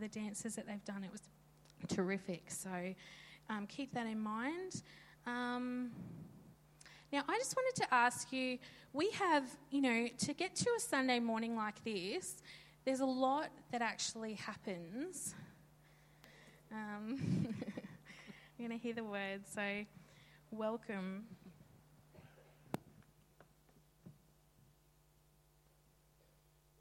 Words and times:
the 0.00 0.08
dances 0.08 0.56
that 0.56 0.66
they've 0.66 0.84
done. 0.84 1.04
It 1.04 1.12
was 1.12 1.22
terrific. 1.88 2.50
So 2.50 2.94
um, 3.48 3.66
keep 3.66 3.92
that 3.94 4.06
in 4.06 4.18
mind. 4.18 4.82
Um, 5.26 5.90
now, 7.12 7.22
I 7.28 7.38
just 7.38 7.56
wanted 7.56 7.82
to 7.82 7.94
ask 7.94 8.32
you 8.32 8.58
we 8.92 9.10
have, 9.10 9.44
you 9.70 9.80
know, 9.80 10.08
to 10.18 10.32
get 10.32 10.54
to 10.56 10.70
a 10.76 10.80
Sunday 10.80 11.20
morning 11.20 11.56
like 11.56 11.82
this, 11.84 12.42
there's 12.84 13.00
a 13.00 13.06
lot 13.06 13.50
that 13.70 13.82
actually 13.82 14.34
happens. 14.34 15.34
Um, 16.72 17.54
you're 18.58 18.68
going 18.68 18.78
to 18.78 18.82
hear 18.82 18.94
the 18.94 19.04
words, 19.04 19.48
so 19.54 19.62
welcome. 20.50 21.24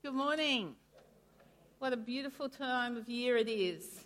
Good 0.01 0.13
morning. 0.13 0.75
What 1.79 1.93
a 1.93 1.97
beautiful 1.97 2.49
time 2.49 2.97
of 2.97 3.07
year 3.07 3.37
it 3.37 3.47
is. 3.47 4.03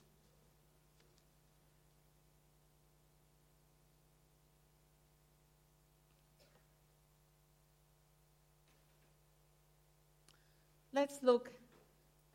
Let's 10.94 11.24
look 11.24 11.50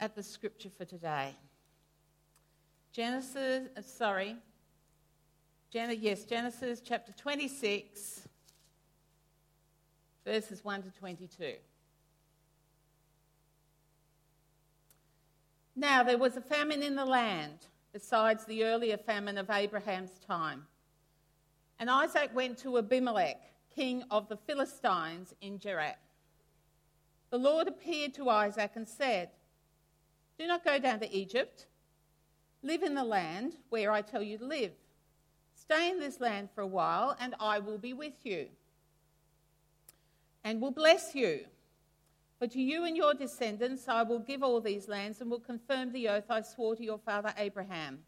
at 0.01 0.17
the 0.17 0.25
scripture 0.25 0.71
for 0.77 0.85
today. 0.85 1.37
Genesis, 2.91 3.69
uh, 3.77 3.81
sorry, 3.81 4.35
Gen- 5.71 5.97
yes, 6.01 6.25
Genesis 6.25 6.81
chapter 6.85 7.13
26, 7.13 8.27
verses 10.25 10.65
1 10.65 10.83
to 10.83 10.91
22. 10.91 11.55
Now 15.79 16.03
there 16.03 16.19
was 16.19 16.37
a 16.37 16.41
famine 16.41 16.83
in 16.83 16.97
the 16.97 17.05
land, 17.05 17.69
besides 17.93 18.45
the 18.45 18.65
earlier 18.65 18.97
famine 18.97 19.39
of 19.39 19.49
Abraham's 19.49 20.19
time. 20.27 20.67
And 21.79 21.89
Isaac 21.89 22.35
went 22.35 22.59
to 22.59 22.79
Abimelech, 22.79 23.41
king 23.73 24.03
of 24.11 24.29
the 24.29 24.37
Philistines, 24.37 25.35
in 25.41 25.61
Gerar. 25.61 25.95
The 27.31 27.39
Lord 27.39 27.69
appeared 27.69 28.13
to 28.15 28.29
Isaac 28.29 28.73
and 28.75 28.89
said, 28.89 29.31
Do 30.37 30.49
not 30.49 30.65
go 30.65 30.81
down 30.81 30.99
to 30.99 31.17
Egypt. 31.17 31.67
Live 32.65 32.83
in 32.83 32.97
the 32.97 33.05
land 33.05 33.55
where 33.69 33.93
I 33.93 34.03
tell 34.03 34.23
you 34.23 34.37
to 34.39 34.47
live. 34.47 34.73
Stay 35.55 35.91
in 35.91 36.01
this 36.01 36.21
land 36.21 36.49
for 36.53 36.63
a 36.63 36.67
while, 36.67 37.17
and 37.21 37.37
I 37.39 37.61
will 37.61 37.79
be 37.79 37.93
with 37.93 38.15
you 38.25 38.49
and 40.43 40.61
will 40.61 40.73
bless 40.73 41.15
you. 41.15 41.45
But 42.41 42.53
to 42.53 42.61
you 42.61 42.85
and 42.85 42.97
your 42.97 43.15
descendants 43.15 43.89
I 43.89 44.03
will 44.03 44.21
give 44.21 44.43
all 44.43 44.61
these 44.61 44.89
lands 44.89 45.21
and 45.21 45.31
will 45.31 45.41
confirm 45.41 45.93
the 45.93 46.09
oath 46.09 46.31
I 46.31 46.43
swore 46.43 46.77
to 46.77 46.85
your 46.85 46.99
father 46.99 47.33
Abraham. 47.37 48.01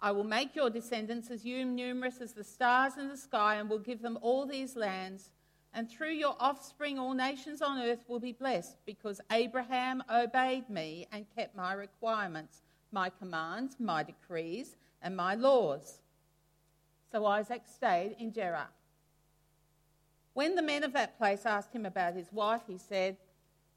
I 0.00 0.12
will 0.12 0.24
make 0.24 0.54
your 0.54 0.70
descendants 0.70 1.30
as 1.30 1.44
numerous 1.44 2.20
as 2.20 2.32
the 2.32 2.44
stars 2.44 2.96
in 2.98 3.08
the 3.08 3.16
sky 3.16 3.56
and 3.56 3.68
will 3.68 3.78
give 3.78 4.02
them 4.02 4.18
all 4.22 4.46
these 4.46 4.76
lands 4.76 5.30
and 5.74 5.90
through 5.90 6.12
your 6.12 6.36
offspring, 6.38 7.00
all 7.00 7.14
nations 7.14 7.60
on 7.60 7.82
earth 7.82 8.04
will 8.06 8.20
be 8.20 8.32
blessed, 8.32 8.76
because 8.86 9.20
Abraham 9.32 10.04
obeyed 10.08 10.70
me 10.70 11.08
and 11.10 11.26
kept 11.34 11.56
my 11.56 11.72
requirements, 11.72 12.62
my 12.92 13.10
commands, 13.10 13.76
my 13.80 14.04
decrees, 14.04 14.76
and 15.02 15.16
my 15.16 15.34
laws. 15.34 15.98
So 17.10 17.26
Isaac 17.26 17.62
stayed 17.66 18.14
in 18.20 18.32
Gerar. 18.32 18.68
When 20.32 20.54
the 20.54 20.62
men 20.62 20.84
of 20.84 20.92
that 20.92 21.18
place 21.18 21.44
asked 21.44 21.74
him 21.74 21.86
about 21.86 22.14
his 22.14 22.32
wife, 22.32 22.62
he 22.68 22.78
said, 22.78 23.16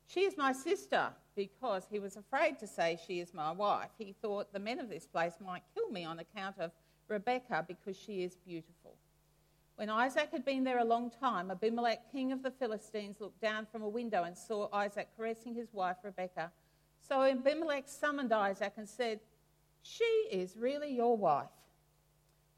She 0.08 0.22
is 0.22 0.38
my 0.38 0.53
sister, 0.53 1.09
because 1.36 1.86
he 1.91 2.00
was 2.00 2.16
afraid 2.16 2.58
to 2.59 2.67
say, 2.67 2.97
She 3.05 3.19
is 3.19 3.33
my 3.33 3.52
wife. 3.52 3.89
He 3.97 4.16
thought 4.22 4.53
the 4.53 4.59
men 4.59 4.80
of 4.80 4.89
this 4.89 5.05
place 5.05 5.33
might 5.44 5.64
kill 5.75 5.89
me 5.89 6.05
on 6.05 6.19
account 6.19 6.55
of 6.59 6.72
Rebekah, 7.09 7.66
because 7.67 7.97
she 7.97 8.23
is 8.23 8.38
beautiful. 8.38 8.95
When 9.75 9.89
Isaac 9.89 10.30
had 10.31 10.44
been 10.44 10.64
there 10.64 10.80
a 10.80 10.86
long 10.86 11.11
time, 11.11 11.52
Abimelech, 11.52 12.11
king 12.11 12.31
of 12.31 12.42
the 12.42 12.52
Philistines, 12.52 13.17
looked 13.20 13.42
down 13.42 13.67
from 13.71 13.83
a 13.83 13.89
window 13.89 14.23
and 14.23 14.36
saw 14.36 14.70
Isaac 14.73 15.09
caressing 15.15 15.54
his 15.54 15.71
wife 15.71 15.98
Rebekah. 16.04 16.52
So 17.08 17.21
Abimelech 17.21 17.87
summoned 17.87 18.33
Isaac 18.33 18.73
and 18.77 18.89
said, 18.89 19.20
She 19.83 20.04
is 20.31 20.58
really 20.58 20.92
your 20.95 21.15
wife. 21.15 21.49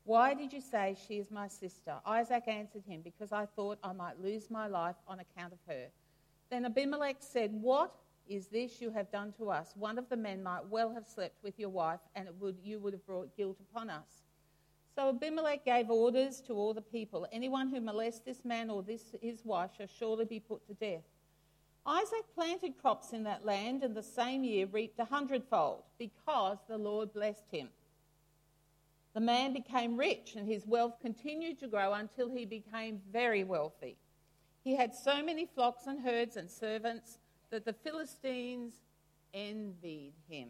Why 0.06 0.34
did 0.34 0.54
you 0.54 0.62
say 0.62 0.96
she 1.08 1.16
is 1.16 1.30
my 1.30 1.48
sister? 1.48 1.96
Isaac 2.06 2.44
answered 2.48 2.84
him, 2.88 3.02
Because 3.02 3.32
I 3.32 3.48
thought 3.48 3.80
I 3.84 3.92
might 3.92 4.22
lose 4.22 4.50
my 4.50 4.68
life 4.68 4.96
on 5.08 5.20
account 5.20 5.52
of 5.52 5.60
her. 5.68 5.88
Then 6.50 6.66
Abimelech 6.66 7.18
said, 7.20 7.52
What 7.54 7.94
is 8.28 8.48
this 8.48 8.82
you 8.82 8.92
have 8.92 9.12
done 9.12 9.34
to 9.34 9.50
us? 9.50 9.74
One 9.76 9.98
of 9.98 10.10
the 10.10 10.18
men 10.18 10.42
might 10.42 10.68
well 10.68 10.94
have 10.94 11.08
slept 11.08 11.44
with 11.44 11.60
your 11.60 11.70
wife, 11.70 12.00
and 12.16 12.28
would, 12.40 12.58
you 12.64 12.80
would 12.80 12.94
have 12.94 13.06
brought 13.06 13.36
guilt 13.38 13.58
upon 13.60 13.90
us. 13.90 14.24
So 14.96 15.10
Abimelech 15.10 15.64
gave 15.64 15.90
orders 15.90 16.42
to 16.42 16.54
all 16.54 16.74
the 16.74 16.82
people 16.82 17.28
anyone 17.32 17.70
who 17.70 17.80
molests 17.80 18.22
this 18.26 18.44
man 18.44 18.70
or 18.70 18.84
this, 18.84 19.16
his 19.22 19.46
wife 19.46 19.72
shall 19.78 19.88
surely 19.88 20.26
be 20.26 20.40
put 20.40 20.66
to 20.68 20.74
death. 20.74 21.04
Isaac 21.86 22.26
planted 22.36 22.78
crops 22.82 23.14
in 23.14 23.24
that 23.24 23.46
land 23.46 23.84
and 23.84 23.96
the 23.96 24.04
same 24.04 24.44
year 24.44 24.66
reaped 24.66 25.00
a 25.00 25.06
hundredfold 25.06 25.84
because 25.98 26.58
the 26.68 26.78
Lord 26.78 27.14
blessed 27.14 27.46
him. 27.52 27.70
The 29.14 29.22
man 29.22 29.54
became 29.54 29.98
rich 29.98 30.36
and 30.36 30.48
his 30.48 30.68
wealth 30.68 31.00
continued 31.02 31.60
to 31.60 31.68
grow 31.68 31.94
until 31.94 32.30
he 32.30 32.46
became 32.46 33.02
very 33.12 33.44
wealthy. 33.44 33.98
He 34.64 34.76
had 34.76 34.94
so 34.94 35.24
many 35.24 35.46
flocks 35.46 35.88
and 35.88 36.02
herds 36.02 36.36
and 36.36 36.50
servants 36.50 37.18
that 37.50 37.66
the 37.66 37.74
Philistines 37.74 38.74
envied 39.34 40.14
him. 40.28 40.50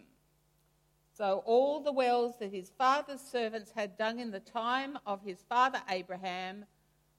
So 1.14 1.44
all 1.46 1.82
the 1.82 1.92
wells 1.92 2.36
that 2.40 2.54
his 2.54 2.72
father's 2.78 3.20
servants 3.20 3.72
had 3.76 3.98
dug 3.98 4.20
in 4.20 4.32
the 4.32 4.40
time 4.40 4.98
of 5.06 5.22
his 5.22 5.44
father 5.50 5.82
Abraham, 5.90 6.66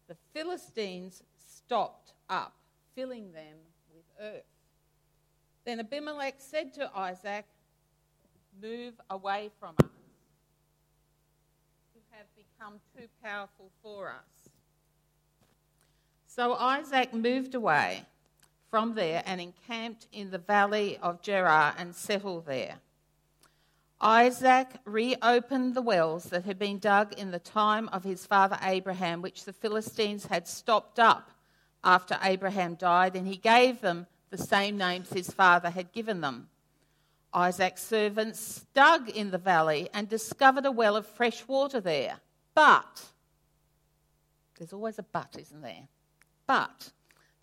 the 0.08 0.16
Philistines 0.32 1.22
stopped 1.36 2.14
up, 2.28 2.54
filling 2.94 3.32
them 3.32 3.58
with 3.94 4.04
earth. 4.20 4.44
Then 5.66 5.80
Abimelech 5.80 6.36
said 6.38 6.72
to 6.74 6.90
Isaac, 6.96 7.44
Move 8.60 8.94
away 9.10 9.50
from 9.60 9.74
us, 9.78 9.90
who 11.94 12.00
have 12.10 12.26
become 12.34 12.80
too 12.96 13.06
powerful 13.22 13.70
for 13.82 14.08
us. 14.08 14.39
So 16.32 16.54
Isaac 16.54 17.12
moved 17.12 17.56
away 17.56 18.04
from 18.70 18.94
there 18.94 19.20
and 19.26 19.40
encamped 19.40 20.06
in 20.12 20.30
the 20.30 20.38
valley 20.38 20.96
of 21.02 21.22
Gerar 21.22 21.74
and 21.76 21.92
settled 21.92 22.46
there. 22.46 22.76
Isaac 24.00 24.68
reopened 24.84 25.74
the 25.74 25.82
wells 25.82 26.26
that 26.26 26.44
had 26.44 26.56
been 26.56 26.78
dug 26.78 27.14
in 27.14 27.32
the 27.32 27.40
time 27.40 27.88
of 27.88 28.04
his 28.04 28.26
father 28.26 28.56
Abraham, 28.62 29.22
which 29.22 29.44
the 29.44 29.52
Philistines 29.52 30.26
had 30.26 30.46
stopped 30.46 31.00
up 31.00 31.32
after 31.82 32.16
Abraham 32.22 32.76
died, 32.76 33.16
and 33.16 33.26
he 33.26 33.36
gave 33.36 33.80
them 33.80 34.06
the 34.30 34.38
same 34.38 34.78
names 34.78 35.12
his 35.12 35.32
father 35.32 35.70
had 35.70 35.90
given 35.90 36.20
them. 36.20 36.48
Isaac's 37.34 37.82
servants 37.82 38.66
dug 38.72 39.08
in 39.08 39.32
the 39.32 39.38
valley 39.38 39.88
and 39.92 40.08
discovered 40.08 40.64
a 40.64 40.70
well 40.70 40.94
of 40.94 41.08
fresh 41.08 41.48
water 41.48 41.80
there. 41.80 42.20
But, 42.54 43.04
there's 44.56 44.72
always 44.72 45.00
a 45.00 45.02
but, 45.02 45.36
isn't 45.36 45.62
there? 45.62 45.88
But 46.50 46.90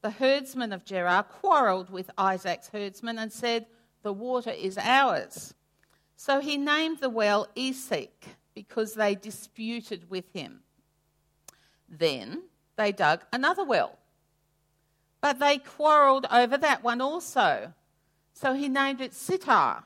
the 0.01 0.09
herdsmen 0.09 0.73
of 0.73 0.83
Gerar 0.83 1.23
quarrelled 1.23 1.89
with 1.89 2.11
Isaac's 2.17 2.67
herdsmen 2.67 3.17
and 3.17 3.31
said, 3.31 3.65
The 4.03 4.11
water 4.11 4.49
is 4.49 4.77
ours. 4.77 5.53
So 6.17 6.41
he 6.41 6.57
named 6.57 6.99
the 6.99 7.09
well 7.09 7.47
Esek 7.55 8.25
because 8.53 8.95
they 8.95 9.15
disputed 9.15 10.09
with 10.09 10.25
him. 10.33 10.59
Then 11.87 12.49
they 12.75 12.91
dug 12.91 13.21
another 13.31 13.63
well, 13.63 13.97
but 15.21 15.39
they 15.39 15.57
quarrelled 15.57 16.25
over 16.29 16.57
that 16.57 16.83
one 16.83 16.99
also. 16.99 17.71
So 18.33 18.55
he 18.55 18.67
named 18.67 18.99
it 18.99 19.13
Sitnah. 19.13 19.83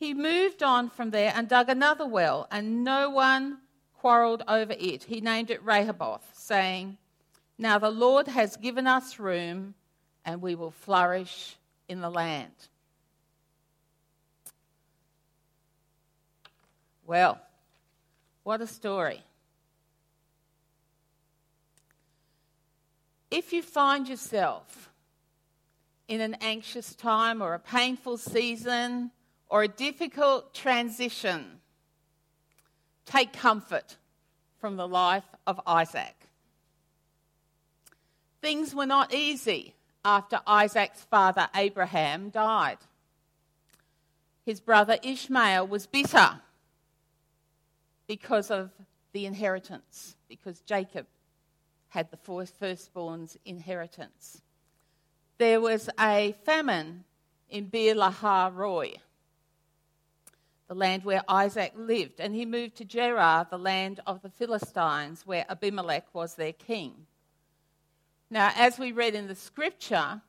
He 0.00 0.14
moved 0.14 0.64
on 0.64 0.90
from 0.90 1.10
there 1.10 1.32
and 1.32 1.48
dug 1.48 1.68
another 1.68 2.08
well, 2.08 2.48
and 2.50 2.82
no 2.82 3.08
one 3.08 3.58
quarrelled 3.94 4.42
over 4.48 4.74
it. 4.76 5.04
He 5.04 5.20
named 5.20 5.48
it 5.48 5.62
Rehoboth, 5.62 6.28
saying, 6.32 6.98
Now 7.58 7.78
the 7.78 7.90
Lord 7.90 8.28
has 8.28 8.56
given 8.56 8.86
us 8.86 9.18
room, 9.18 9.74
and 10.24 10.40
we 10.40 10.54
will 10.54 10.70
flourish 10.70 11.56
in 11.88 12.00
the 12.00 12.10
land. 12.10 12.52
Well, 17.06 17.40
what 18.42 18.60
a 18.60 18.66
story. 18.66 19.22
If 23.30 23.52
you 23.52 23.62
find 23.62 24.08
yourself 24.08 24.90
in 26.08 26.20
an 26.20 26.36
anxious 26.40 26.94
time 26.94 27.40
or 27.40 27.54
a 27.54 27.58
painful 27.58 28.18
season 28.18 29.10
or 29.48 29.62
a 29.62 29.68
difficult 29.68 30.54
transition, 30.54 31.60
take 33.06 33.32
comfort 33.32 33.96
from 34.58 34.76
the 34.76 34.86
life 34.86 35.24
of 35.46 35.60
Isaac. 35.66 36.21
Things 38.42 38.74
were 38.74 38.86
not 38.86 39.14
easy 39.14 39.74
after 40.04 40.40
Isaac's 40.46 41.04
father 41.04 41.48
Abraham 41.54 42.28
died. 42.28 42.78
his 44.44 44.60
brother 44.60 44.98
Ishmael 45.02 45.66
was 45.66 45.86
bitter 45.86 46.40
because 48.06 48.50
of 48.50 48.70
the 49.12 49.26
inheritance, 49.26 50.16
because 50.28 50.60
Jacob 50.60 51.06
had 51.90 52.10
the 52.10 52.16
firstborn's 52.16 53.38
inheritance. 53.44 54.42
There 55.38 55.60
was 55.60 55.88
a 56.00 56.34
famine 56.44 57.04
in 57.48 57.70
Lahai 57.70 58.50
Roi, 58.52 58.94
the 60.66 60.74
land 60.74 61.04
where 61.04 61.22
Isaac 61.28 61.72
lived, 61.76 62.18
and 62.18 62.34
he 62.34 62.46
moved 62.46 62.76
to 62.76 62.84
Gerar, 62.84 63.46
the 63.48 63.58
land 63.58 64.00
of 64.06 64.22
the 64.22 64.30
Philistines, 64.30 65.26
where 65.26 65.44
Abimelech 65.48 66.06
was 66.12 66.34
their 66.34 66.52
king. 66.52 67.06
Now, 68.32 68.50
as 68.56 68.78
we 68.78 68.92
read 68.92 69.14
in 69.14 69.28
the 69.28 69.34
scripture, 69.34 70.22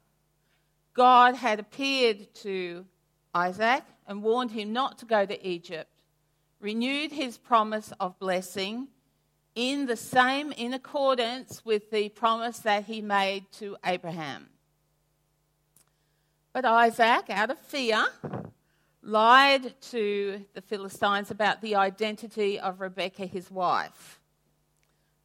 God 0.94 1.36
had 1.36 1.62
appeared 1.62 2.36
to 2.42 2.86
Isaac 3.34 3.84
and 4.06 4.22
warned 4.22 4.52
him 4.52 4.74
not 4.74 4.98
to 4.98 5.06
go 5.06 5.26
to 5.26 5.48
Egypt, 5.48 5.90
renewed 6.60 7.14
his 7.14 7.38
promise 7.38 7.94
of 8.02 8.20
blessing 8.20 8.90
in 9.56 9.86
the 9.86 9.96
same, 9.96 10.52
in 10.52 10.74
accordance 10.74 11.64
with 11.64 11.92
the 11.92 12.10
promise 12.10 12.60
that 12.60 12.84
he 12.84 13.00
made 13.00 13.50
to 13.54 13.78
Abraham. 13.86 14.50
But 16.52 16.66
Isaac, 16.66 17.30
out 17.30 17.52
of 17.52 17.60
fear, 17.60 18.06
lied 19.02 19.80
to 19.92 20.44
the 20.54 20.62
Philistines 20.62 21.32
about 21.32 21.62
the 21.62 21.78
identity 21.78 22.60
of 22.60 22.82
Rebekah, 22.82 23.28
his 23.28 23.50
wife. 23.50 24.20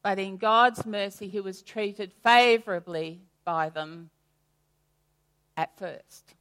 But 0.01 0.19
in 0.19 0.37
God's 0.37 0.85
mercy, 0.85 1.27
he 1.27 1.39
was 1.39 1.61
treated 1.61 2.11
favorably 2.23 3.21
by 3.43 3.69
them 3.69 4.09
at 5.57 5.77
first. 5.77 6.35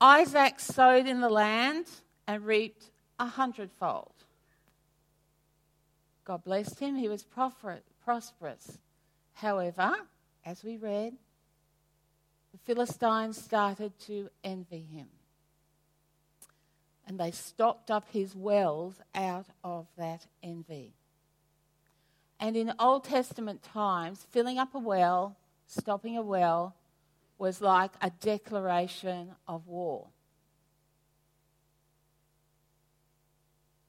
Isaac 0.00 0.60
sowed 0.60 1.06
in 1.06 1.20
the 1.20 1.30
land 1.30 1.86
and 2.26 2.44
reaped 2.44 2.90
a 3.18 3.26
hundredfold. 3.26 4.12
God 6.24 6.44
blessed 6.44 6.80
him, 6.80 6.96
he 6.96 7.08
was 7.08 7.24
prosperous. 7.24 8.78
However, 9.32 9.94
as 10.44 10.62
we 10.64 10.76
read, 10.76 11.14
the 12.52 12.58
Philistines 12.58 13.42
started 13.42 13.98
to 14.00 14.28
envy 14.42 14.84
him. 14.92 15.08
And 17.06 17.18
they 17.18 17.30
stopped 17.30 17.90
up 17.90 18.06
his 18.10 18.34
wells 18.34 19.00
out 19.14 19.46
of 19.62 19.86
that 19.96 20.26
envy. 20.42 20.94
And 22.38 22.56
in 22.56 22.72
Old 22.78 23.04
Testament 23.04 23.62
times, 23.62 24.26
filling 24.30 24.58
up 24.58 24.74
a 24.74 24.78
well, 24.78 25.36
stopping 25.66 26.16
a 26.16 26.22
well, 26.22 26.74
was 27.38 27.60
like 27.60 27.92
a 28.02 28.10
declaration 28.10 29.32
of 29.46 29.66
war. 29.66 30.08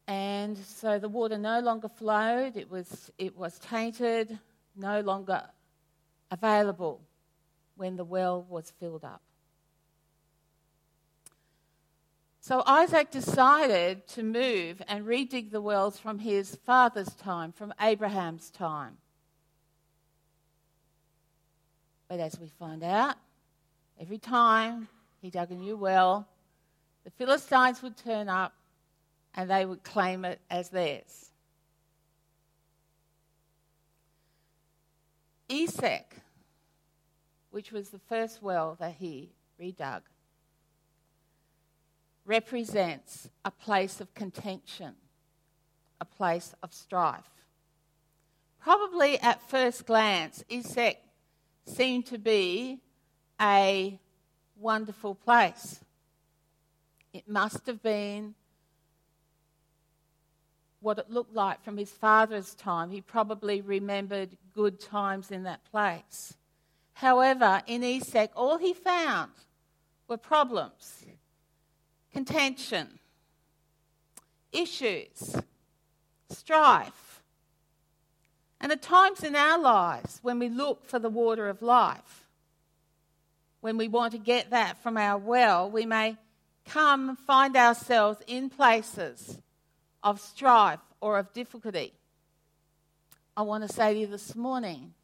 And 0.07 0.57
so 0.57 0.99
the 0.99 1.09
water 1.09 1.37
no 1.37 1.59
longer 1.59 1.89
flowed, 1.89 2.55
it 2.55 2.71
was, 2.71 3.11
it 3.17 3.35
was 3.35 3.59
tainted, 3.59 4.39
no 4.75 5.01
longer 5.01 5.43
available 6.31 7.01
when 7.75 7.97
the 7.97 8.05
well 8.05 8.45
was 8.49 8.71
filled 8.79 9.03
up. 9.03 9.21
So 12.47 12.63
Isaac 12.65 13.11
decided 13.11 14.07
to 14.07 14.23
move 14.23 14.81
and 14.87 15.05
redig 15.05 15.51
the 15.51 15.59
wells 15.59 15.99
from 15.99 16.17
his 16.17 16.55
father's 16.55 17.13
time, 17.15 17.51
from 17.51 17.73
Abraham's 17.81 18.49
time. 18.49 18.95
But 22.07 22.21
as 22.21 22.39
we 22.39 22.47
find 22.47 22.85
out, 22.85 23.15
every 23.99 24.17
time 24.17 24.87
he 25.21 25.29
dug 25.29 25.51
a 25.51 25.55
new 25.55 25.75
well, 25.75 26.25
the 27.03 27.11
Philistines 27.11 27.83
would 27.83 27.97
turn 27.97 28.29
up 28.29 28.53
and 29.35 29.49
they 29.49 29.65
would 29.65 29.83
claim 29.83 30.23
it 30.23 30.39
as 30.49 30.69
theirs. 30.69 31.31
Esek, 35.49 36.15
which 37.51 37.73
was 37.73 37.89
the 37.89 37.99
first 38.07 38.41
well 38.41 38.77
that 38.79 38.93
he 38.93 39.33
redug, 39.61 40.03
represents 42.27 43.29
a 43.45 43.49
place 43.49 44.01
of 44.01 44.13
contention, 44.13 44.93
a 45.99 46.05
place 46.05 46.53
of 46.61 46.73
strife. 46.73 47.23
Probably 48.59 49.17
at 49.19 49.41
first 49.49 49.85
glance, 49.85 50.43
Esek 50.51 50.97
seemed 51.65 52.05
to 52.07 52.17
be 52.17 52.81
a 53.39 53.97
wonderful 54.57 55.15
place. 55.15 55.79
It 57.13 57.27
must 57.29 57.65
have 57.67 57.81
been 57.81 58.35
what 60.81 60.99
it 60.99 61.09
looked 61.09 61.33
like 61.33 61.63
from 61.63 61.77
his 61.77 61.91
father's 61.91 62.53
time. 62.53 62.91
He 62.91 63.01
probably 63.01 63.61
remembered 63.61 64.37
good 64.53 64.79
times 64.79 65.31
in 65.31 65.43
that 65.43 65.63
place. 65.71 66.35
However, 66.93 67.61
in 67.67 67.83
Esek, 67.83 68.31
all 68.35 68.57
he 68.57 68.73
found 68.73 69.31
were 70.07 70.17
problems, 70.17 71.05
contention, 72.17 72.87
issues, 74.51 75.35
strife. 76.31 77.21
And 78.59 78.71
at 78.71 78.81
times 78.81 79.23
in 79.23 79.35
our 79.35 79.59
lives, 79.59 80.17
when 80.23 80.39
we 80.39 80.49
look 80.49 80.83
for 80.83 80.97
the 80.97 81.11
water 81.11 81.47
of 81.47 81.61
life, 81.61 82.25
when 83.61 83.77
we 83.77 83.87
want 83.87 84.13
to 84.13 84.17
get 84.17 84.49
that 84.49 84.81
from 84.81 84.97
our 84.97 85.19
well, 85.19 85.69
we 85.69 85.85
may 85.85 86.17
come 86.65 87.15
find 87.17 87.55
ourselves 87.55 88.19
in 88.25 88.49
places 88.49 89.37
of 90.01 90.19
strife 90.19 90.79
or 90.99 91.19
of 91.19 91.31
difficulty. 91.33 91.93
I 93.35 93.43
want 93.43 93.67
to 93.67 93.71
say 93.71 93.93
to 93.93 93.99
you 93.99 94.07
this 94.07 94.35
morning 94.35 94.95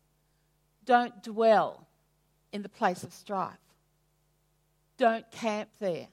don't 0.84 1.22
dwell 1.22 1.86
in 2.52 2.64
the 2.64 2.70
place 2.70 3.04
of 3.04 3.14
strife, 3.14 3.54
don't 4.98 5.30
camp 5.30 5.70
there. 5.80 6.08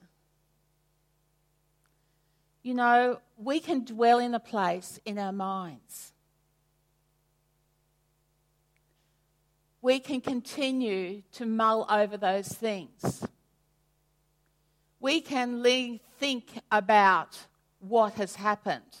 You 2.63 2.75
know, 2.75 3.19
we 3.37 3.59
can 3.59 3.85
dwell 3.85 4.19
in 4.19 4.35
a 4.35 4.39
place 4.39 4.99
in 5.05 5.17
our 5.17 5.31
minds. 5.31 6.13
We 9.81 9.99
can 9.99 10.21
continue 10.21 11.23
to 11.33 11.45
mull 11.45 11.87
over 11.89 12.17
those 12.17 12.47
things. 12.47 13.25
We 14.99 15.21
can 15.21 15.63
think 16.19 16.59
about 16.71 17.39
what 17.79 18.13
has 18.13 18.35
happened. 18.35 18.97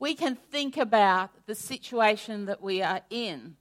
We 0.00 0.16
can 0.16 0.34
think 0.34 0.76
about 0.76 1.30
the 1.46 1.54
situation 1.54 2.46
that 2.46 2.60
we 2.60 2.82
are 2.82 3.02
in. 3.08 3.54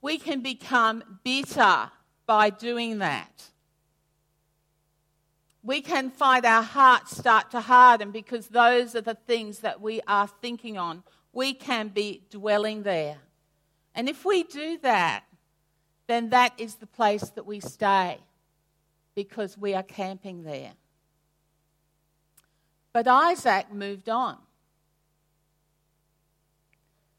We 0.00 0.16
can 0.16 0.40
become 0.40 1.18
bitter 1.22 1.90
by 2.24 2.48
doing 2.48 2.98
that. 2.98 3.50
We 5.64 5.80
can 5.80 6.10
find 6.10 6.44
our 6.44 6.62
hearts 6.62 7.16
start 7.16 7.50
to 7.52 7.60
harden 7.60 8.10
because 8.10 8.48
those 8.48 8.94
are 8.94 9.00
the 9.00 9.14
things 9.14 9.60
that 9.60 9.80
we 9.80 10.02
are 10.06 10.28
thinking 10.28 10.76
on. 10.76 11.02
We 11.32 11.54
can 11.54 11.88
be 11.88 12.20
dwelling 12.30 12.82
there. 12.82 13.16
And 13.94 14.06
if 14.06 14.26
we 14.26 14.42
do 14.42 14.78
that, 14.82 15.24
then 16.06 16.28
that 16.30 16.52
is 16.58 16.74
the 16.74 16.86
place 16.86 17.30
that 17.30 17.46
we 17.46 17.60
stay 17.60 18.18
because 19.14 19.56
we 19.56 19.72
are 19.74 19.82
camping 19.82 20.42
there. 20.42 20.72
But 22.92 23.08
Isaac 23.08 23.72
moved 23.72 24.10
on. 24.10 24.36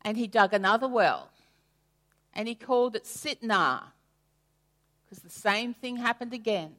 And 0.03 0.17
he 0.17 0.27
dug 0.27 0.53
another 0.53 0.87
well. 0.87 1.31
And 2.31 2.47
he 2.47 2.53
called 2.53 2.95
it 2.95 3.05
Sitnah. 3.05 3.81
Because 5.03 5.23
the 5.23 5.31
same 5.31 5.73
thing 5.73 5.97
happened 5.97 6.33
again. 6.33 6.75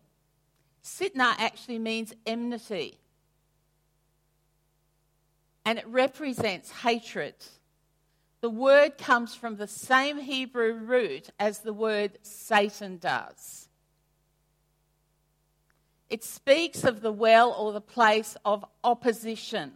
Sitnah 0.87 1.35
actually 1.39 1.81
means 1.81 2.15
enmity. 2.25 3.01
And 5.65 5.81
it 5.81 5.87
represents 5.89 6.71
hatred. 6.71 7.35
The 8.41 8.51
word 8.51 8.97
comes 8.97 9.35
from 9.35 9.57
the 9.57 9.67
same 9.67 10.19
Hebrew 10.19 10.75
root 10.75 11.31
as 11.41 11.59
the 11.59 11.73
word 11.73 12.19
Satan 12.23 12.99
does. 12.99 13.69
It 16.09 16.23
speaks 16.23 16.85
of 16.85 17.01
the 17.01 17.11
well 17.11 17.51
or 17.51 17.73
the 17.73 17.81
place 17.81 18.37
of 18.45 18.65
opposition, 18.85 19.73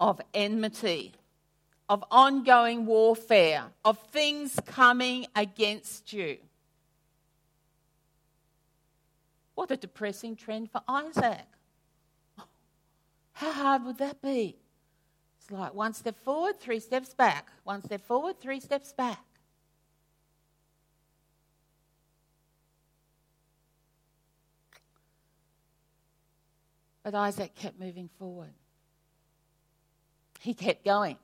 of 0.00 0.18
enmity, 0.32 1.12
of 1.90 2.02
ongoing 2.10 2.86
warfare, 2.86 3.64
of 3.84 3.98
things 3.98 4.58
coming 4.64 5.26
against 5.36 6.14
you. 6.14 6.38
What 9.56 9.70
a 9.70 9.76
depressing 9.76 10.36
trend 10.36 10.70
for 10.70 10.82
Isaac. 10.86 11.46
How 13.32 13.52
hard 13.52 13.84
would 13.84 13.98
that 13.98 14.22
be? 14.22 14.58
It's 15.40 15.50
like 15.50 15.74
one 15.74 15.94
step 15.94 16.22
forward, 16.22 16.60
three 16.60 16.78
steps 16.78 17.14
back. 17.14 17.48
One 17.64 17.82
step 17.82 18.06
forward, 18.06 18.38
three 18.38 18.60
steps 18.60 18.92
back. 18.92 19.24
But 27.02 27.14
Isaac 27.14 27.54
kept 27.54 27.80
moving 27.80 28.10
forward. 28.18 28.52
He 30.40 30.52
kept 30.52 30.84
going. 30.84 31.16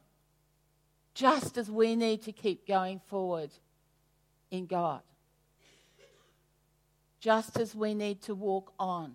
Just 1.12 1.58
as 1.58 1.70
we 1.70 1.96
need 1.96 2.22
to 2.22 2.32
keep 2.32 2.66
going 2.66 2.98
forward 2.98 3.50
in 4.50 4.64
God. 4.64 5.02
Just 7.22 7.56
as 7.56 7.72
we 7.72 7.94
need 7.94 8.20
to 8.22 8.34
walk 8.34 8.72
on 8.80 9.14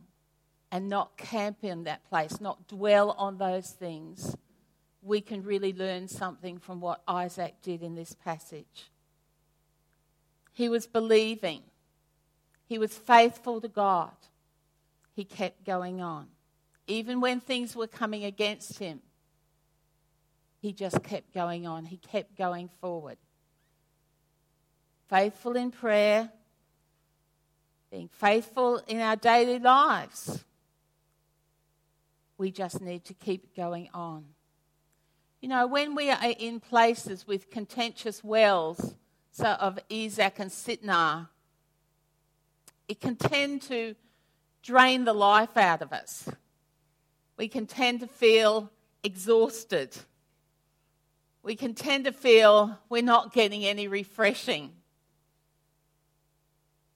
and 0.71 0.87
not 0.87 1.17
camp 1.17 1.57
in 1.61 1.83
that 1.83 2.07
place, 2.07 2.39
not 2.39 2.65
dwell 2.65 3.11
on 3.11 3.37
those 3.37 3.69
things, 3.69 4.33
we 5.01 5.19
can 5.19 5.43
really 5.43 5.73
learn 5.73 6.07
something 6.07 6.57
from 6.57 6.79
what 6.79 7.01
Isaac 7.05 7.55
did 7.61 7.83
in 7.83 7.95
this 7.95 8.15
passage. 8.15 8.89
He 10.53 10.69
was 10.69 10.87
believing, 10.87 11.63
he 12.65 12.77
was 12.77 12.97
faithful 12.97 13.59
to 13.59 13.67
God. 13.67 14.15
He 15.13 15.25
kept 15.25 15.65
going 15.65 15.99
on. 15.99 16.27
Even 16.87 17.19
when 17.19 17.41
things 17.41 17.75
were 17.75 17.87
coming 17.87 18.23
against 18.23 18.79
him, 18.79 19.01
he 20.61 20.71
just 20.71 21.03
kept 21.03 21.33
going 21.33 21.67
on. 21.67 21.83
He 21.83 21.97
kept 21.97 22.37
going 22.37 22.69
forward. 22.79 23.17
Faithful 25.09 25.57
in 25.57 25.71
prayer, 25.71 26.31
being 27.91 28.09
faithful 28.09 28.81
in 28.87 28.99
our 28.99 29.15
daily 29.15 29.59
lives. 29.59 30.43
We 32.37 32.51
just 32.51 32.81
need 32.81 33.05
to 33.05 33.13
keep 33.13 33.55
going 33.55 33.89
on. 33.93 34.25
You 35.41 35.49
know, 35.49 35.67
when 35.67 35.95
we 35.95 36.09
are 36.09 36.19
in 36.37 36.59
places 36.59 37.27
with 37.27 37.49
contentious 37.49 38.23
wells 38.23 38.95
so 39.31 39.45
of 39.45 39.79
Esek 39.89 40.39
and 40.39 40.49
Sitnah, 40.49 41.29
it 42.87 42.99
can 42.99 43.15
tend 43.15 43.61
to 43.63 43.95
drain 44.63 45.05
the 45.05 45.13
life 45.13 45.55
out 45.55 45.81
of 45.81 45.93
us. 45.93 46.27
We 47.37 47.47
can 47.47 47.67
tend 47.67 47.99
to 47.99 48.07
feel 48.07 48.71
exhausted. 49.03 49.95
We 51.43 51.55
can 51.55 51.75
tend 51.75 52.05
to 52.05 52.11
feel 52.11 52.77
we're 52.89 53.03
not 53.03 53.31
getting 53.31 53.63
any 53.63 53.87
refreshing 53.87 54.71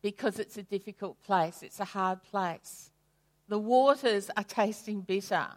because 0.02 0.40
it's 0.40 0.58
a 0.58 0.64
difficult 0.64 1.22
place, 1.24 1.62
it's 1.64 1.80
a 1.80 1.86
hard 1.86 2.24
place. 2.24 2.92
The 3.48 3.60
waters 3.60 4.30
are 4.36 4.44
tasting 4.44 5.02
bitter. 5.02 5.48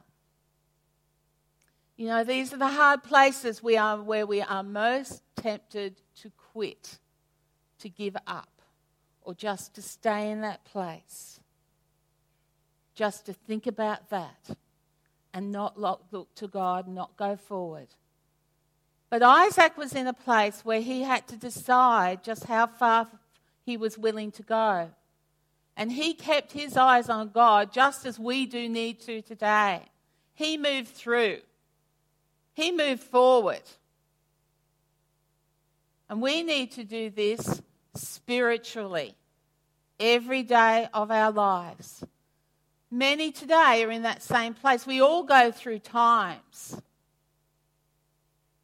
You 1.97 2.09
know, 2.09 2.25
these 2.25 2.53
are 2.53 2.57
the 2.57 2.69
hard 2.69 3.05
places 3.05 3.63
we 3.63 3.77
are 3.77 4.01
where 4.01 4.27
we 4.27 4.43
are 4.43 4.63
most 4.63 5.23
tempted 5.37 6.01
to 6.23 6.31
quit, 6.53 6.99
to 7.79 7.89
give 7.89 8.17
up, 8.27 8.49
or 9.23 9.35
just 9.35 9.75
to 9.75 9.83
stay 9.83 10.31
in 10.31 10.41
that 10.41 10.65
place. 10.65 11.41
Just 12.95 13.27
to 13.27 13.33
think 13.33 13.67
about 13.67 14.11
that 14.11 14.57
and 15.33 15.51
not 15.51 15.81
look 15.81 16.35
to 16.37 16.49
God, 16.49 16.87
not 16.87 17.17
go 17.17 17.37
forward. 17.37 17.89
But 19.11 19.23
Isaac 19.23 19.77
was 19.77 19.95
in 19.95 20.09
a 20.09 20.13
place 20.13 20.65
where 20.65 20.81
he 20.81 21.03
had 21.03 21.29
to 21.29 21.37
decide 21.37 22.25
just 22.25 22.45
how 22.45 22.67
far 22.67 23.09
he 23.65 23.77
was 23.77 23.99
willing 23.99 24.31
to 24.33 24.43
go. 24.43 24.91
And 25.77 25.91
he 25.91 26.15
kept 26.15 26.53
his 26.53 26.77
eyes 26.77 27.09
on 27.09 27.31
God 27.31 27.73
just 27.73 28.07
as 28.07 28.19
we 28.19 28.47
do 28.47 28.69
need 28.69 29.01
to 29.01 29.23
today. 29.23 29.83
He 30.35 30.57
moved 30.57 30.89
through. 30.89 31.39
He 32.53 32.71
moved 32.71 33.03
forward. 33.03 33.63
And 36.09 36.23
we 36.23 36.43
need 36.43 36.73
to 36.73 36.85
do 36.85 37.11
this 37.11 37.61
spiritually 37.95 39.15
every 39.99 40.43
day 40.43 40.89
of 40.95 41.11
our 41.11 41.33
lives. 41.33 42.05
Many 42.91 43.33
today 43.33 43.83
are 43.83 43.91
in 43.91 44.03
that 44.03 44.23
same 44.23 44.55
place. 44.55 44.87
We 44.87 45.01
all 45.01 45.25
go 45.25 45.51
through 45.51 45.81
times 45.81 46.81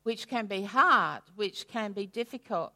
which 0.02 0.28
can 0.28 0.46
be 0.46 0.62
hard, 0.62 1.22
which 1.36 1.68
can 1.68 1.92
be 1.92 2.06
difficult. 2.06 2.72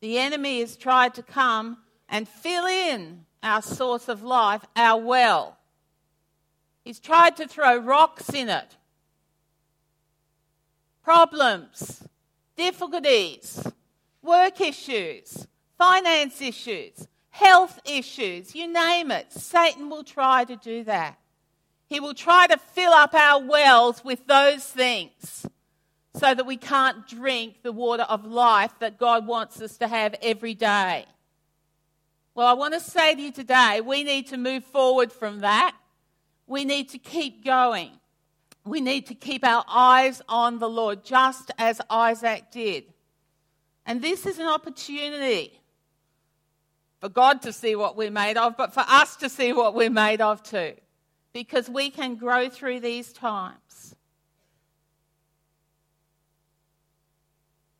The 0.00 0.18
enemy 0.18 0.60
has 0.60 0.76
tried 0.76 1.14
to 1.14 1.22
come 1.22 1.78
and 2.08 2.28
fill 2.28 2.66
in 2.66 3.24
our 3.42 3.62
source 3.62 4.08
of 4.08 4.22
life, 4.22 4.64
our 4.76 5.00
well. 5.00 5.58
He's 6.84 7.00
tried 7.00 7.36
to 7.36 7.48
throw 7.48 7.76
rocks 7.76 8.32
in 8.32 8.48
it 8.48 8.76
problems, 11.08 12.04
difficulties, 12.54 13.66
work 14.20 14.60
issues, 14.60 15.46
finance 15.78 16.42
issues, 16.42 17.08
health 17.30 17.80
issues, 17.86 18.54
you 18.54 18.70
name 18.70 19.10
it. 19.10 19.32
Satan 19.32 19.88
will 19.88 20.04
try 20.04 20.44
to 20.44 20.54
do 20.56 20.84
that. 20.84 21.18
He 21.86 21.98
will 21.98 22.12
try 22.12 22.46
to 22.46 22.58
fill 22.58 22.92
up 22.92 23.14
our 23.14 23.42
wells 23.42 24.04
with 24.04 24.26
those 24.26 24.64
things 24.64 25.46
so 26.14 26.34
that 26.34 26.46
we 26.46 26.56
can't 26.56 27.06
drink 27.06 27.62
the 27.62 27.72
water 27.72 28.04
of 28.04 28.24
life 28.24 28.72
that 28.80 28.98
God 28.98 29.26
wants 29.26 29.60
us 29.60 29.76
to 29.78 29.88
have 29.88 30.14
every 30.22 30.54
day. 30.54 31.04
Well, 32.34 32.46
I 32.46 32.54
want 32.54 32.74
to 32.74 32.80
say 32.80 33.14
to 33.14 33.20
you 33.20 33.32
today, 33.32 33.80
we 33.80 34.04
need 34.04 34.28
to 34.28 34.36
move 34.36 34.64
forward 34.64 35.12
from 35.12 35.40
that. 35.40 35.76
We 36.46 36.64
need 36.64 36.88
to 36.90 36.98
keep 36.98 37.44
going 37.44 37.98
we 38.68 38.80
need 38.80 39.06
to 39.06 39.14
keep 39.14 39.44
our 39.44 39.64
eyes 39.68 40.22
on 40.28 40.58
the 40.58 40.68
Lord, 40.68 41.04
just 41.04 41.50
as 41.58 41.80
Isaac 41.90 42.50
did. 42.50 42.84
And 43.86 44.02
this 44.02 44.26
is 44.26 44.38
an 44.38 44.46
opportunity 44.46 45.58
for 47.00 47.08
God 47.08 47.42
to 47.42 47.52
see 47.52 47.74
what 47.74 47.96
we're 47.96 48.10
made 48.10 48.36
of, 48.36 48.56
but 48.56 48.74
for 48.74 48.84
us 48.86 49.16
to 49.16 49.28
see 49.28 49.52
what 49.52 49.74
we're 49.74 49.90
made 49.90 50.20
of 50.20 50.42
too, 50.42 50.74
because 51.32 51.70
we 51.70 51.90
can 51.90 52.16
grow 52.16 52.48
through 52.48 52.80
these 52.80 53.12
times. 53.12 53.94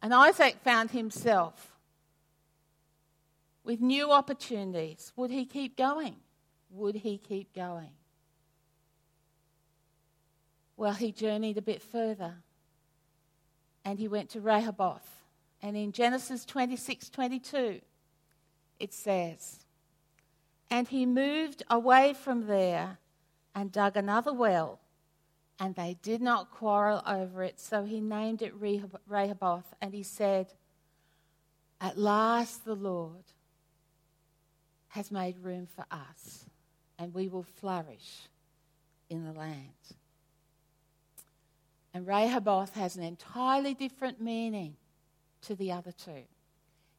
And 0.00 0.14
Isaac 0.14 0.58
found 0.62 0.90
himself 0.90 1.76
with 3.64 3.80
new 3.80 4.10
opportunities. 4.10 5.12
Would 5.16 5.30
he 5.30 5.44
keep 5.44 5.76
going? 5.76 6.16
Would 6.70 6.96
he 6.96 7.18
keep 7.18 7.54
going? 7.54 7.90
Well, 10.76 10.92
he 10.92 11.10
journeyed 11.10 11.58
a 11.58 11.62
bit 11.62 11.82
further 11.82 12.34
and 13.84 13.98
he 13.98 14.06
went 14.06 14.30
to 14.30 14.40
Rehoboth. 14.40 15.24
And 15.60 15.76
in 15.76 15.92
Genesis 15.92 16.44
26 16.44 17.08
22, 17.08 17.80
it 18.78 18.94
says, 18.94 19.60
And 20.70 20.86
he 20.86 21.04
moved 21.04 21.62
away 21.68 22.14
from 22.14 22.46
there 22.46 22.98
and 23.54 23.72
dug 23.72 23.96
another 23.96 24.32
well, 24.32 24.78
and 25.58 25.74
they 25.74 25.96
did 26.02 26.20
not 26.20 26.50
quarrel 26.50 27.02
over 27.06 27.42
it. 27.42 27.58
So 27.60 27.84
he 27.84 28.00
named 28.00 28.42
it 28.42 28.54
Rehoboth, 29.08 29.74
and 29.80 29.92
he 29.92 30.02
said, 30.02 30.52
At 31.80 31.98
last 31.98 32.64
the 32.64 32.74
Lord 32.74 33.24
has 34.88 35.10
made 35.10 35.38
room 35.38 35.66
for 35.66 35.84
us, 35.90 36.46
and 36.98 37.12
we 37.12 37.28
will 37.28 37.42
flourish 37.42 38.28
in 39.10 39.24
the 39.24 39.32
land. 39.32 39.72
And 41.92 42.06
Rehoboth 42.06 42.74
has 42.74 42.96
an 42.96 43.02
entirely 43.02 43.74
different 43.74 44.20
meaning 44.20 44.76
to 45.42 45.54
the 45.54 45.72
other 45.72 45.92
two. 45.92 46.24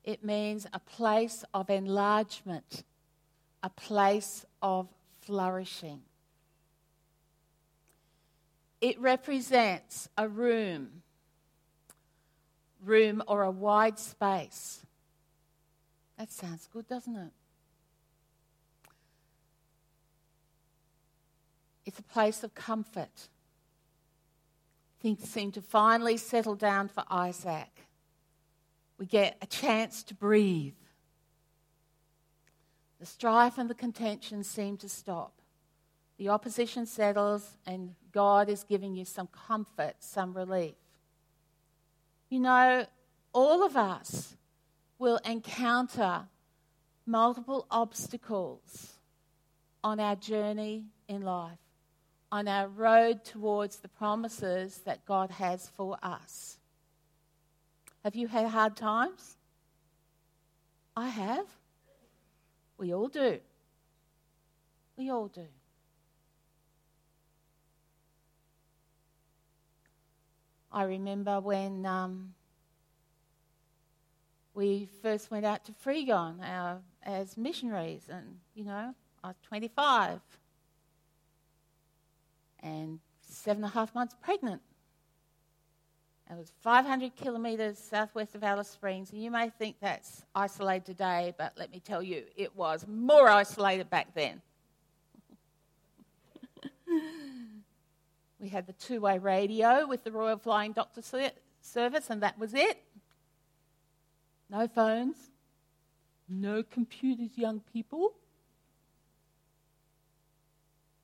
It 0.03 0.23
means 0.23 0.65
a 0.73 0.79
place 0.79 1.43
of 1.53 1.69
enlargement, 1.69 2.83
a 3.61 3.69
place 3.69 4.45
of 4.61 4.87
flourishing. 5.21 6.01
It 8.81 8.99
represents 8.99 10.07
a 10.17 10.27
room, 10.27 11.03
room 12.83 13.21
or 13.27 13.43
a 13.43 13.51
wide 13.51 13.99
space. 13.99 14.85
That 16.17 16.31
sounds 16.31 16.67
good, 16.71 16.87
doesn't 16.87 17.15
it? 17.15 17.31
It's 21.85 21.99
a 21.99 22.03
place 22.03 22.43
of 22.43 22.53
comfort 22.53 23.29
Things 25.01 25.29
seem 25.29 25.51
to 25.53 25.61
finally 25.61 26.17
settle 26.17 26.55
down 26.55 26.89
for 26.89 27.03
Isaac. 27.09 27.69
We 28.97 29.05
get 29.05 29.37
a 29.41 29.45
chance 29.45 30.03
to 30.03 30.13
breathe. 30.13 30.73
The 32.99 33.05
strife 33.05 33.57
and 33.57 33.69
the 33.69 33.75
contention 33.75 34.43
seem 34.43 34.75
to 34.77 34.89
stop. 34.89 35.38
The 36.19 36.29
opposition 36.29 36.85
settles, 36.85 37.57
and 37.65 37.95
God 38.11 38.47
is 38.47 38.63
giving 38.63 38.93
you 38.95 39.05
some 39.05 39.27
comfort, 39.27 39.95
some 39.99 40.35
relief. 40.35 40.75
You 42.29 42.41
know, 42.41 42.85
all 43.33 43.65
of 43.65 43.75
us 43.75 44.35
will 44.99 45.17
encounter 45.25 46.27
multiple 47.07 47.65
obstacles 47.71 48.93
on 49.83 49.99
our 49.99 50.15
journey 50.15 50.83
in 51.07 51.23
life 51.23 51.57
on 52.31 52.47
our 52.47 52.67
road 52.67 53.23
towards 53.23 53.77
the 53.77 53.87
promises 53.87 54.79
that 54.85 55.05
God 55.05 55.31
has 55.31 55.69
for 55.75 55.97
us. 56.03 56.57
Have 58.03 58.15
you 58.15 58.27
had 58.27 58.47
hard 58.47 58.75
times? 58.75 59.37
I 60.95 61.09
have. 61.09 61.45
We 62.77 62.93
all 62.93 63.07
do. 63.07 63.39
We 64.95 65.09
all 65.09 65.27
do. 65.27 65.47
I 70.71 70.83
remember 70.83 71.39
when 71.39 71.85
um, 71.85 72.33
we 74.53 74.87
first 75.01 75.31
went 75.31 75.45
out 75.45 75.65
to 75.65 75.71
Fregon 75.71 76.41
our, 76.43 76.79
as 77.03 77.37
missionaries, 77.37 78.03
and 78.09 78.37
you 78.53 78.65
know, 78.65 78.93
I 79.23 79.27
was 79.27 79.37
25 79.47 80.19
and 82.61 82.99
seven 83.21 83.63
and 83.63 83.71
a 83.71 83.73
half 83.73 83.95
months 83.95 84.15
pregnant. 84.21 84.61
It 86.29 86.37
was 86.37 86.51
500 86.61 87.15
kilometres 87.15 87.79
southwest 87.79 88.35
of 88.35 88.43
Alice 88.43 88.69
Springs, 88.69 89.11
and 89.11 89.23
you 89.23 89.31
may 89.31 89.49
think 89.49 89.77
that's 89.81 90.23
isolated 90.35 90.85
today, 90.85 91.33
but 91.39 91.53
let 91.57 91.71
me 91.71 91.79
tell 91.79 92.03
you, 92.03 92.23
it 92.35 92.55
was 92.55 92.85
more 92.87 93.29
isolated 93.29 93.89
back 93.89 94.13
then. 94.13 94.39
We 98.39 98.49
had 98.49 98.67
the 98.67 98.73
two 98.73 99.01
way 99.01 99.17
radio 99.17 99.85
with 99.85 100.03
the 100.03 100.11
Royal 100.11 100.37
Flying 100.37 100.71
Doctor 100.71 101.01
Service, 101.61 102.09
and 102.09 102.23
that 102.23 102.39
was 102.39 102.53
it. 102.53 102.81
No 104.49 104.67
phones, 104.67 105.17
no 106.27 106.63
computers, 106.63 107.37
young 107.37 107.61
people. 107.73 108.13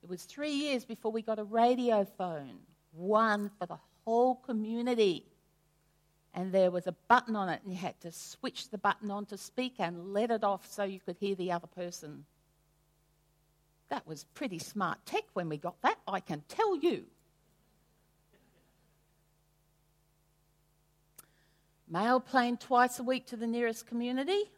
It 0.01 0.09
was 0.09 0.23
three 0.23 0.51
years 0.51 0.85
before 0.85 1.11
we 1.11 1.21
got 1.21 1.39
a 1.39 1.43
radio 1.43 2.05
phone, 2.17 2.59
one 2.91 3.51
for 3.59 3.65
the 3.65 3.77
whole 4.05 4.35
community. 4.35 5.25
And 6.33 6.51
there 6.51 6.69
was 6.69 6.85
a 6.85 6.91
button 7.07 7.35
on 7.35 7.49
it, 7.49 7.61
and 7.63 7.73
you 7.73 7.79
had 7.79 7.99
to 8.01 8.11
switch 8.11 8.69
the 8.69 8.77
button 8.77 9.09
on 9.09 9.25
to 9.27 9.37
speak 9.37 9.75
and 9.79 10.13
let 10.13 10.31
it 10.31 10.43
off 10.43 10.67
so 10.69 10.83
you 10.83 10.99
could 10.99 11.17
hear 11.17 11.33
the 11.35 11.51
other 11.51 11.67
person. 11.67 12.25
That 13.89 14.05
was 14.05 14.25
pretty 14.33 14.59
smart 14.59 14.99
tech 15.05 15.23
when 15.33 15.49
we 15.49 15.57
got 15.57 15.81
that, 15.81 15.97
I 16.07 16.19
can 16.19 16.43
tell 16.47 16.75
you. 16.77 17.05
Mail 21.87 22.19
plane 22.19 22.57
twice 22.57 22.99
a 22.99 23.03
week 23.03 23.27
to 23.27 23.37
the 23.37 23.47
nearest 23.47 23.85
community. 23.85 24.51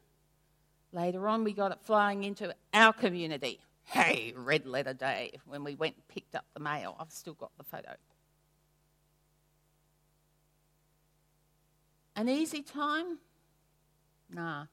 Later 0.94 1.28
on, 1.28 1.44
we 1.44 1.52
got 1.52 1.72
it 1.72 1.80
flying 1.82 2.24
into 2.24 2.56
our 2.74 2.94
community. 2.94 3.60
Hey, 3.84 4.34
red 4.36 4.66
letter 4.66 4.94
day, 4.94 5.40
when 5.46 5.64
we 5.64 5.76
went 5.76 5.96
and 5.96 6.08
picked 6.08 6.36
up 6.36 6.46
the 6.54 6.60
mail. 6.60 6.96
I've 7.00 7.12
still 7.12 7.34
got 7.34 7.52
the 7.58 7.64
photo. 7.64 7.96
An 12.16 12.30
easy 12.30 12.62
time? 12.62 13.20
Nah. 14.30 14.66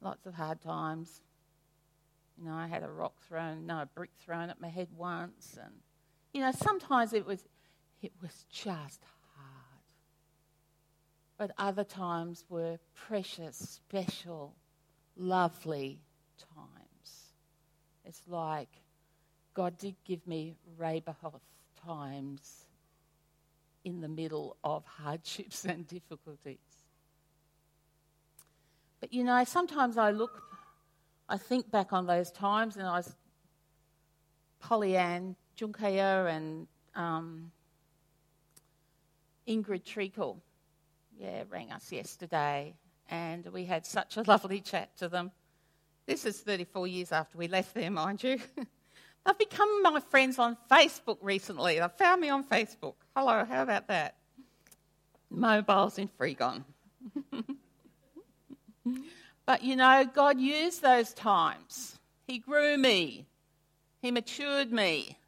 Lots 0.00 0.26
of 0.26 0.34
hard 0.34 0.60
times. 0.60 1.20
You 2.38 2.46
know, 2.46 2.54
I 2.54 2.66
had 2.66 2.82
a 2.82 2.90
rock 2.90 3.14
thrown, 3.28 3.66
no, 3.66 3.82
a 3.82 3.86
brick 3.86 4.10
thrown 4.18 4.50
at 4.50 4.60
my 4.60 4.68
head 4.68 4.88
once, 4.96 5.56
and 5.62 5.72
you 6.32 6.40
know, 6.40 6.50
sometimes 6.50 7.12
it 7.12 7.24
was, 7.26 7.46
it 8.00 8.12
was 8.20 8.44
just. 8.50 9.04
But 11.42 11.50
other 11.58 11.82
times 11.82 12.44
were 12.48 12.78
precious, 12.94 13.56
special, 13.56 14.54
lovely 15.16 15.98
times. 16.38 17.32
It's 18.04 18.22
like 18.28 18.68
God 19.52 19.76
did 19.76 19.96
give 20.04 20.24
me 20.24 20.54
Rehoboth 20.78 21.40
times 21.84 22.66
in 23.82 24.00
the 24.00 24.06
middle 24.06 24.56
of 24.62 24.84
hardships 24.84 25.64
and 25.64 25.84
difficulties. 25.84 26.58
But 29.00 29.12
you 29.12 29.24
know, 29.24 29.42
sometimes 29.42 29.98
I 29.98 30.12
look, 30.12 30.44
I 31.28 31.38
think 31.38 31.72
back 31.72 31.92
on 31.92 32.06
those 32.06 32.30
times, 32.30 32.76
and 32.76 32.86
I 32.86 32.98
was 32.98 33.16
Pollyann, 34.60 35.34
Junkaya, 35.58 36.32
and 36.32 36.68
um, 36.94 37.50
Ingrid 39.48 39.84
Treacle, 39.84 40.40
yeah, 41.18 41.44
rang 41.50 41.72
us 41.72 41.92
yesterday, 41.92 42.74
and 43.10 43.46
we 43.46 43.64
had 43.64 43.86
such 43.86 44.16
a 44.16 44.22
lovely 44.26 44.60
chat 44.60 44.96
to 44.98 45.08
them. 45.08 45.30
This 46.06 46.24
is 46.24 46.40
34 46.40 46.86
years 46.88 47.12
after 47.12 47.38
we 47.38 47.48
left 47.48 47.74
there, 47.74 47.90
mind 47.90 48.22
you. 48.22 48.38
They've 49.24 49.38
become 49.38 49.82
my 49.82 50.00
friends 50.00 50.38
on 50.38 50.56
Facebook 50.70 51.18
recently. 51.22 51.78
They 51.78 51.86
found 51.96 52.20
me 52.20 52.28
on 52.28 52.42
Facebook. 52.42 52.94
Hello, 53.16 53.44
how 53.44 53.62
about 53.62 53.86
that? 53.88 54.16
Mobiles 55.30 55.98
in 55.98 56.08
Fregon. 56.08 56.64
but 59.46 59.62
you 59.62 59.76
know, 59.76 60.04
God 60.12 60.40
used 60.40 60.82
those 60.82 61.12
times. 61.12 61.98
He 62.26 62.38
grew 62.38 62.76
me, 62.76 63.26
He 64.00 64.10
matured 64.10 64.72
me. 64.72 65.18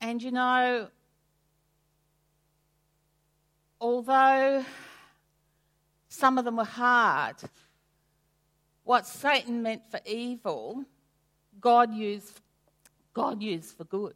And 0.00 0.22
you 0.22 0.30
know, 0.32 0.88
although 4.08 4.64
some 6.08 6.38
of 6.38 6.44
them 6.44 6.56
were 6.56 6.64
hard, 6.64 7.36
what 8.84 9.06
Satan 9.06 9.62
meant 9.62 9.82
for 9.90 10.00
evil, 10.04 10.84
God 11.60 11.94
used, 11.94 12.40
God 13.14 13.40
used 13.40 13.76
for 13.76 13.84
good. 13.84 14.14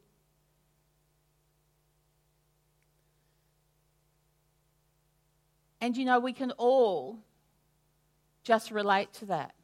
And 5.80 5.96
you 5.96 6.04
know, 6.04 6.18
we 6.18 6.32
can 6.32 6.50
all 6.52 7.18
just 8.42 8.72
relate 8.72 9.12
to 9.14 9.26
that 9.26 9.54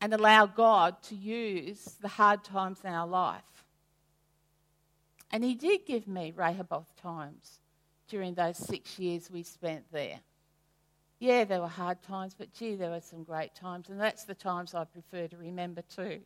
and 0.00 0.12
allow 0.12 0.44
God 0.44 1.02
to 1.04 1.14
use 1.14 1.96
the 2.02 2.08
hard 2.08 2.44
times 2.44 2.80
in 2.84 2.90
our 2.92 3.06
life. 3.06 3.64
And 5.30 5.42
He 5.42 5.54
did 5.54 5.86
give 5.86 6.06
me 6.06 6.34
Rehoboth 6.36 6.94
times 7.00 7.60
during 8.08 8.34
those 8.34 8.58
six 8.58 8.98
years 8.98 9.30
we 9.30 9.42
spent 9.42 9.84
there 9.92 10.20
yeah, 11.24 11.44
there 11.44 11.60
were 11.60 11.68
hard 11.68 12.02
times, 12.02 12.34
but 12.36 12.52
gee, 12.52 12.74
there 12.74 12.90
were 12.90 13.00
some 13.00 13.24
great 13.24 13.54
times, 13.54 13.88
and 13.88 14.00
that's 14.00 14.24
the 14.24 14.34
times 14.34 14.74
I 14.74 14.84
prefer 14.84 15.26
to 15.28 15.36
remember 15.36 15.82
too. 15.82 16.20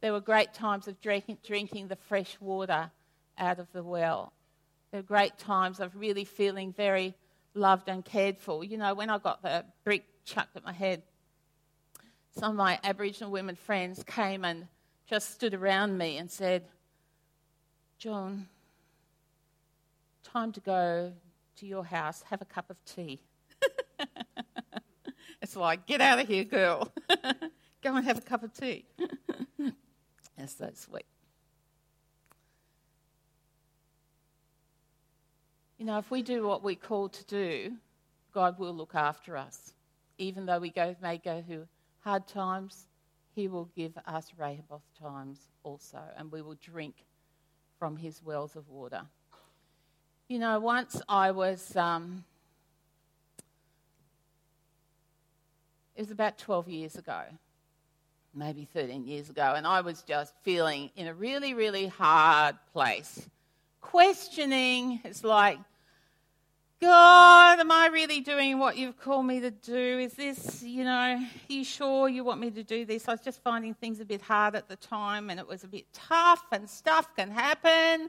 There 0.00 0.12
were 0.12 0.20
great 0.20 0.52
times 0.54 0.88
of 0.88 1.00
drinking, 1.00 1.38
drinking 1.46 1.86
the 1.86 1.94
fresh 1.94 2.36
water 2.40 2.90
out 3.38 3.60
of 3.60 3.70
the 3.72 3.84
well. 3.84 4.32
There 4.90 4.98
were 4.98 5.06
great 5.06 5.38
times 5.38 5.78
of 5.78 5.94
really 5.94 6.24
feeling 6.24 6.72
very 6.72 7.14
loved 7.54 7.88
and 7.88 8.04
cared 8.04 8.38
for. 8.38 8.64
You 8.64 8.78
know, 8.78 8.94
when 8.94 9.08
I 9.08 9.18
got 9.18 9.42
the 9.42 9.64
brick 9.84 10.04
chucked 10.24 10.56
at 10.56 10.64
my 10.64 10.72
head, 10.72 11.02
some 12.36 12.50
of 12.50 12.56
my 12.56 12.80
Aboriginal 12.82 13.30
women 13.30 13.54
friends 13.54 14.02
came 14.02 14.44
and 14.44 14.66
just 15.08 15.30
stood 15.32 15.54
around 15.54 15.96
me 15.96 16.16
and 16.16 16.28
said, 16.28 16.64
John, 17.98 18.48
time 20.22 20.52
to 20.52 20.60
go 20.60 21.12
to 21.56 21.66
your 21.66 21.84
house, 21.84 22.22
have 22.30 22.42
a 22.42 22.46
cup 22.46 22.70
of 22.70 22.76
tea. 22.84 23.20
it's 25.42 25.56
like, 25.56 25.86
get 25.86 26.00
out 26.00 26.18
of 26.18 26.28
here, 26.28 26.44
girl. 26.44 26.92
Go 27.82 27.96
and 27.96 28.04
have 28.04 28.18
a 28.18 28.22
cup 28.22 28.44
of 28.44 28.52
tea. 28.54 28.84
That's 30.38 30.56
so 30.56 30.70
sweet. 30.74 31.04
You 35.78 35.86
know, 35.86 35.98
if 35.98 36.10
we 36.12 36.22
do 36.22 36.46
what 36.46 36.62
we're 36.62 36.76
called 36.76 37.12
to 37.14 37.24
do, 37.24 37.72
God 38.32 38.58
will 38.58 38.72
look 38.72 38.94
after 38.94 39.36
us. 39.36 39.72
Even 40.16 40.46
though 40.46 40.60
we 40.60 40.70
go, 40.70 40.94
may 41.02 41.18
go 41.18 41.42
through 41.42 41.66
hard 42.00 42.28
times, 42.28 42.86
He 43.34 43.48
will 43.48 43.68
give 43.74 43.98
us 44.06 44.30
Rehoboth 44.38 44.84
times 45.00 45.40
also, 45.64 45.98
and 46.16 46.30
we 46.30 46.40
will 46.40 46.56
drink 46.62 47.04
from 47.80 47.96
His 47.96 48.22
wells 48.22 48.54
of 48.54 48.68
water. 48.68 49.02
You 50.28 50.38
know, 50.38 50.60
once 50.60 51.00
I 51.08 51.30
was 51.30 51.76
um, 51.76 52.24
It 55.94 56.00
was 56.00 56.10
about 56.10 56.38
12 56.38 56.68
years 56.68 56.96
ago, 56.96 57.20
maybe 58.34 58.64
13 58.64 59.04
years 59.04 59.28
ago, 59.28 59.52
and 59.54 59.66
I 59.66 59.82
was 59.82 60.02
just 60.02 60.32
feeling 60.42 60.90
in 60.96 61.06
a 61.06 61.12
really, 61.12 61.52
really 61.52 61.86
hard 61.86 62.56
place. 62.72 63.28
Questioning, 63.82 65.00
it's 65.04 65.22
like, 65.22 65.58
God, 66.80 67.60
am 67.60 67.70
I 67.70 67.88
really 67.92 68.20
doing 68.20 68.58
what 68.58 68.78
you've 68.78 68.98
called 68.98 69.26
me 69.26 69.40
to 69.40 69.50
do? 69.50 69.98
Is 69.98 70.14
this, 70.14 70.62
you 70.62 70.82
know, 70.82 70.90
are 70.90 71.18
you 71.46 71.62
sure 71.62 72.08
you 72.08 72.24
want 72.24 72.40
me 72.40 72.50
to 72.50 72.64
do 72.64 72.86
this? 72.86 73.06
I 73.06 73.12
was 73.12 73.20
just 73.20 73.42
finding 73.42 73.74
things 73.74 74.00
a 74.00 74.04
bit 74.04 74.22
hard 74.22 74.56
at 74.56 74.68
the 74.68 74.76
time 74.76 75.28
and 75.28 75.38
it 75.38 75.46
was 75.46 75.62
a 75.62 75.68
bit 75.68 75.84
tough 75.92 76.44
and 76.50 76.68
stuff 76.68 77.14
can 77.14 77.30
happen. 77.30 78.08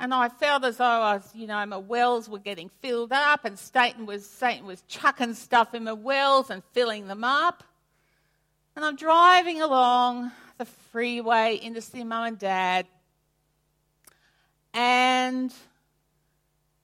And 0.00 0.14
I 0.14 0.28
felt 0.28 0.64
as 0.64 0.76
though 0.76 0.84
I 0.84 1.14
was, 1.16 1.28
you 1.34 1.48
know, 1.48 1.66
my 1.66 1.76
wells 1.76 2.28
were 2.28 2.38
getting 2.38 2.68
filled 2.80 3.12
up, 3.12 3.44
and 3.44 3.58
Satan 3.58 4.06
was, 4.06 4.24
Satan 4.24 4.64
was 4.64 4.82
chucking 4.82 5.34
stuff 5.34 5.74
in 5.74 5.84
my 5.84 5.92
wells 5.92 6.50
and 6.50 6.62
filling 6.72 7.08
them 7.08 7.24
up. 7.24 7.64
And 8.76 8.84
I'm 8.84 8.94
driving 8.94 9.60
along 9.60 10.30
the 10.56 10.66
freeway 10.66 11.58
into 11.60 11.80
see 11.80 12.04
mum 12.04 12.26
and 12.26 12.38
dad, 12.38 12.86
and 14.72 15.52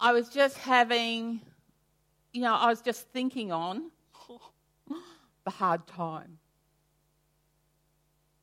I 0.00 0.12
was 0.12 0.28
just 0.28 0.58
having, 0.58 1.40
you 2.32 2.40
know, 2.40 2.54
I 2.54 2.66
was 2.66 2.80
just 2.80 3.08
thinking 3.10 3.52
on 3.52 3.90
the 5.44 5.50
hard 5.50 5.86
time. 5.86 6.38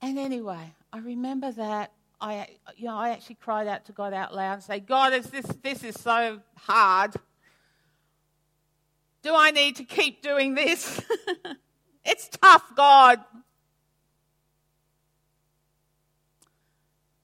And 0.02 0.18
anyway, 0.18 0.74
I 0.94 1.00
remember 1.00 1.52
that 1.52 1.92
I, 2.22 2.48
you 2.78 2.86
know, 2.86 2.96
I 2.96 3.10
actually 3.10 3.36
cried 3.36 3.68
out 3.68 3.86
to 3.86 3.92
God 3.92 4.14
out 4.14 4.34
loud 4.34 4.54
and 4.54 4.64
say, 4.64 4.80
God, 4.80 5.14
is 5.14 5.26
this, 5.28 5.46
this 5.64 5.84
is 5.84 6.00
so 6.00 6.40
hard. 6.56 7.16
Do 9.24 9.34
I 9.36 9.50
need 9.52 9.78
to 9.78 9.84
keep 9.84 10.22
doing 10.22 10.54
this? 10.54 11.02
it's 12.06 12.30
tough, 12.30 12.64
God. 12.76 13.20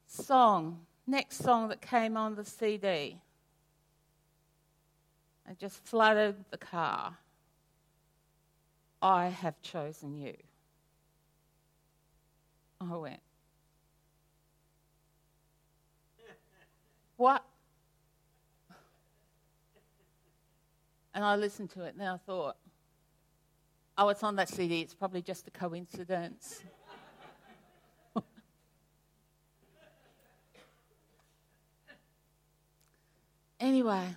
Song, 0.07 0.79
next 1.05 1.37
song 1.37 1.69
that 1.69 1.79
came 1.79 2.17
on 2.17 2.35
the 2.35 2.43
CD. 2.43 3.19
It 5.49 5.59
just 5.59 5.85
flooded 5.85 6.35
the 6.49 6.57
car. 6.57 7.17
I 9.01 9.27
have 9.27 9.61
chosen 9.61 10.17
you. 10.17 10.35
I 12.81 12.95
went, 12.95 13.19
What? 17.17 17.43
And 21.13 21.23
I 21.25 21.35
listened 21.35 21.71
to 21.71 21.81
it 21.81 21.95
and 21.97 22.07
I 22.07 22.17
thought, 22.17 22.55
oh, 23.97 24.09
it's 24.09 24.21
on 24.21 24.35
that 24.35 24.49
CD. 24.49 24.81
It's 24.81 24.93
probably 24.93 25.23
just 25.23 25.47
a 25.47 25.51
coincidence. 25.51 26.61
anyway, 33.59 34.15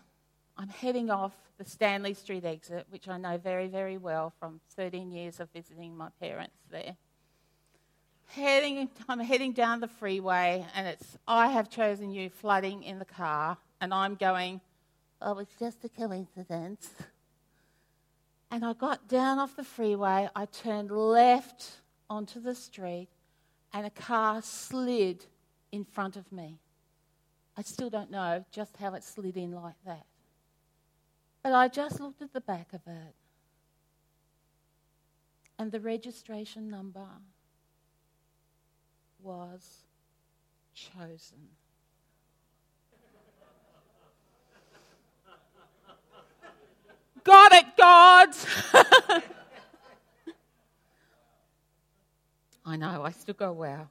I'm 0.58 0.68
heading 0.68 1.10
off 1.10 1.32
the 1.56 1.64
Stanley 1.64 2.12
Street 2.12 2.44
exit, 2.44 2.86
which 2.90 3.08
I 3.08 3.16
know 3.16 3.38
very, 3.38 3.68
very 3.68 3.96
well 3.96 4.34
from 4.38 4.60
13 4.76 5.10
years 5.10 5.40
of 5.40 5.48
visiting 5.54 5.96
my 5.96 6.10
parents 6.20 6.58
there 6.70 6.96
heading, 8.30 8.88
I'm 9.08 9.20
heading 9.20 9.52
down 9.52 9.80
the 9.80 9.88
freeway, 9.88 10.64
and 10.74 10.86
it's 10.86 11.18
I 11.26 11.48
have 11.48 11.68
chosen 11.68 12.10
you 12.10 12.30
flooding 12.30 12.82
in 12.82 12.98
the 12.98 13.04
car, 13.04 13.56
and 13.80 13.92
I'm 13.92 14.14
going, 14.14 14.60
oh, 15.20 15.38
it's 15.38 15.54
just 15.58 15.84
a 15.84 15.88
coincidence. 15.88 16.90
And 18.50 18.64
I 18.64 18.72
got 18.72 19.08
down 19.08 19.38
off 19.38 19.56
the 19.56 19.64
freeway, 19.64 20.28
I 20.34 20.46
turned 20.46 20.90
left 20.90 21.80
onto 22.08 22.40
the 22.40 22.54
street, 22.54 23.08
and 23.72 23.86
a 23.86 23.90
car 23.90 24.42
slid 24.42 25.26
in 25.72 25.84
front 25.84 26.16
of 26.16 26.30
me. 26.32 26.58
I 27.56 27.62
still 27.62 27.90
don't 27.90 28.10
know 28.10 28.44
just 28.50 28.76
how 28.76 28.94
it 28.94 29.04
slid 29.04 29.36
in 29.36 29.52
like 29.52 29.76
that. 29.86 30.06
But 31.42 31.52
I 31.52 31.68
just 31.68 32.00
looked 32.00 32.22
at 32.22 32.32
the 32.32 32.40
back 32.40 32.72
of 32.72 32.80
it, 32.86 33.14
and 35.58 35.70
the 35.72 35.80
registration 35.80 36.68
number 36.68 37.06
was 39.22 39.84
chosen. 40.74 41.38
Got 47.22 47.52
it, 47.52 47.66
God! 47.76 48.34
I 52.64 52.76
know, 52.76 53.02
I 53.02 53.10
still 53.10 53.34
go, 53.34 53.52
wow. 53.52 53.88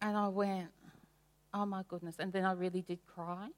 And 0.00 0.16
I 0.16 0.28
went, 0.28 0.68
oh 1.52 1.66
my 1.66 1.82
goodness. 1.88 2.16
And 2.18 2.32
then 2.32 2.44
I 2.44 2.52
really 2.52 2.82
did 2.82 2.98
cry. 3.06 3.48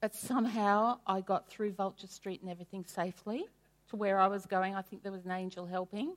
But 0.00 0.14
somehow 0.14 0.98
I 1.06 1.20
got 1.20 1.48
through 1.48 1.72
Vulture 1.72 2.06
Street 2.06 2.40
and 2.42 2.50
everything 2.50 2.84
safely 2.86 3.44
to 3.90 3.96
where 3.96 4.18
I 4.18 4.28
was 4.28 4.46
going. 4.46 4.74
I 4.74 4.82
think 4.82 5.02
there 5.02 5.12
was 5.12 5.24
an 5.24 5.30
angel 5.30 5.66
helping. 5.66 6.14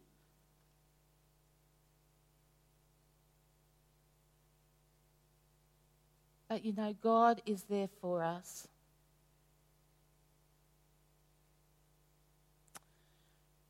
But 6.54 6.64
you 6.64 6.74
know, 6.74 6.94
God 7.02 7.42
is 7.48 7.64
there 7.64 7.88
for 8.00 8.22
us. 8.22 8.68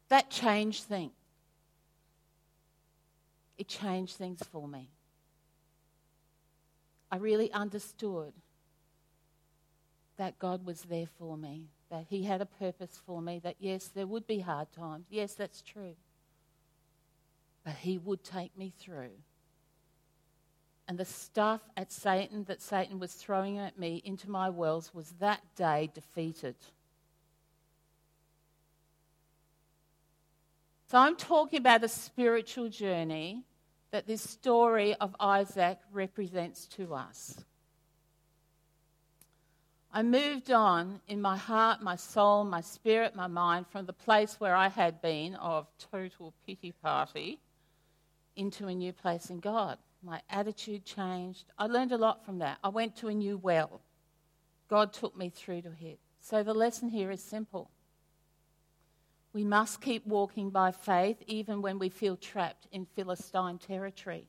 That 0.10 0.30
changed 0.30 0.84
things. 0.84 1.14
It 3.58 3.70
changed 3.70 4.18
things 4.18 4.44
for 4.52 4.68
me. 4.68 4.90
I 7.10 7.16
really 7.16 7.50
understood 7.54 8.34
that 10.18 10.38
God 10.38 10.66
was 10.66 10.82
there 10.82 11.08
for 11.18 11.38
me, 11.38 11.70
that 11.90 12.08
He 12.10 12.24
had 12.24 12.42
a 12.42 12.46
purpose 12.46 13.00
for 13.06 13.22
me, 13.22 13.40
that 13.46 13.56
yes, 13.60 13.88
there 13.88 14.08
would 14.08 14.28
be 14.28 14.40
hard 14.40 14.74
times. 14.74 15.06
Yes, 15.10 15.36
that's 15.36 15.62
true. 15.62 15.96
But 17.64 17.76
He 17.76 17.98
would 17.98 18.26
take 18.26 18.58
me 18.58 18.74
through 18.78 19.12
and 20.88 20.98
the 20.98 21.06
stuff 21.06 21.62
at 21.78 21.92
Satan 21.92 22.44
that 22.46 22.62
Satan 22.62 23.00
was 23.00 23.14
throwing 23.14 23.58
at 23.58 23.80
me 23.80 24.02
into 24.04 24.30
my 24.30 24.50
wells 24.50 24.94
was 24.94 25.12
that 25.20 25.42
day 25.56 25.90
defeated. 25.94 26.56
So 30.88 30.98
I'm 30.98 31.16
talking 31.16 31.60
about 31.60 31.84
a 31.84 31.88
spiritual 31.88 32.70
journey 32.70 33.44
that 33.92 34.06
this 34.06 34.22
story 34.22 34.94
of 34.96 35.16
Isaac 35.20 35.80
represents 35.92 36.68
to 36.68 36.94
us. 36.94 37.44
I 39.92 40.02
moved 40.02 40.52
on 40.52 41.02
in 41.08 41.22
my 41.22 41.38
heart, 41.38 41.82
my 41.82 41.96
soul, 41.96 42.44
my 42.44 42.62
spirit, 42.62 43.16
my 43.16 43.28
mind 43.28 43.68
from 43.68 43.86
the 43.86 43.94
place 43.94 44.40
where 44.40 44.56
I 44.56 44.68
had 44.68 45.02
been 45.02 45.36
of 45.36 45.68
total 45.92 46.34
pity 46.46 46.72
party 46.72 47.40
into 48.36 48.68
a 48.68 48.74
new 48.74 48.92
place 48.92 49.30
in 49.30 49.40
God. 49.40 49.78
My 50.04 50.22
attitude 50.30 50.84
changed. 50.84 51.46
I 51.58 51.68
learned 51.68 51.94
a 51.94 51.98
lot 51.98 52.26
from 52.26 52.40
that. 52.40 52.58
I 52.64 52.70
went 52.70 52.98
to 52.98 53.08
a 53.08 53.14
new 53.14 53.38
well. 53.38 53.82
God 54.68 54.92
took 54.92 55.18
me 55.18 55.30
through 55.30 55.62
to 55.62 55.72
it. 55.80 56.00
So 56.20 56.44
the 56.44 56.54
lesson 56.54 56.90
here 56.90 57.10
is 57.10 57.24
simple. 57.24 57.70
We 59.32 59.44
must 59.44 59.82
keep 59.82 60.06
walking 60.06 60.50
by 60.50 60.72
faith 60.72 61.24
even 61.26 61.62
when 61.62 61.80
we 61.80 61.90
feel 61.90 62.18
trapped 62.18 62.68
in 62.72 62.86
Philistine 62.86 63.58
territory. 63.58 64.28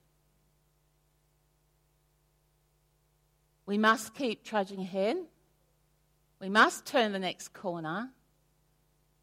We 3.67 3.77
must 3.77 4.15
keep 4.15 4.45
trudging 4.45 4.81
ahead. 4.81 5.17
We 6.41 6.49
must 6.49 6.87
turn 6.87 7.13
the 7.13 7.19
next 7.19 7.53
corner. 7.53 8.11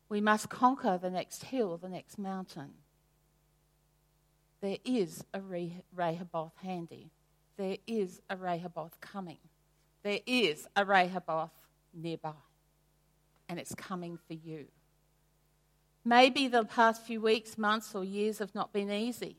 We 0.10 0.22
must 0.22 0.50
conquer 0.50 0.98
the 1.02 1.10
next 1.10 1.46
hill, 1.46 1.78
the 1.78 1.90
next 1.90 2.18
mountain 2.18 2.74
there 4.62 4.78
is 4.86 5.24
a 5.34 5.42
Rehoboth 5.96 6.54
handy. 6.62 7.10
There 7.58 7.78
is 7.88 8.22
a 8.30 8.38
Rehoboth 8.38 9.00
coming. 9.02 9.40
There 10.04 10.20
is 10.26 10.68
a 10.76 10.86
Rehoboth 10.86 11.52
nearby. 11.94 12.34
And 13.50 13.60
it's 13.60 13.76
coming 13.76 14.18
for 14.28 14.34
you. 14.34 14.68
Maybe 16.06 16.48
the 16.48 16.64
past 16.64 17.04
few 17.04 17.22
weeks, 17.22 17.58
months, 17.58 17.94
or 17.94 18.04
years 18.04 18.40
have 18.40 18.56
not 18.56 18.72
been 18.72 18.92
easy. 18.92 19.38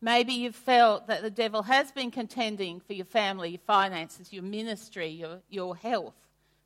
Maybe 0.00 0.32
you've 0.32 0.54
felt 0.54 1.08
that 1.08 1.22
the 1.22 1.30
devil 1.30 1.62
has 1.64 1.90
been 1.90 2.10
contending 2.12 2.78
for 2.80 2.92
your 2.92 3.06
family, 3.06 3.50
your 3.50 3.58
finances, 3.66 4.32
your 4.32 4.44
ministry, 4.44 5.08
your, 5.08 5.40
your 5.48 5.74
health. 5.74 6.14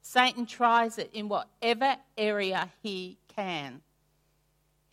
Satan 0.03 0.45
tries 0.45 0.99
it 0.99 1.11
in 1.15 1.29
whatever 1.29 1.97
area 2.19 2.71
he 2.83 3.19
can 3.29 3.81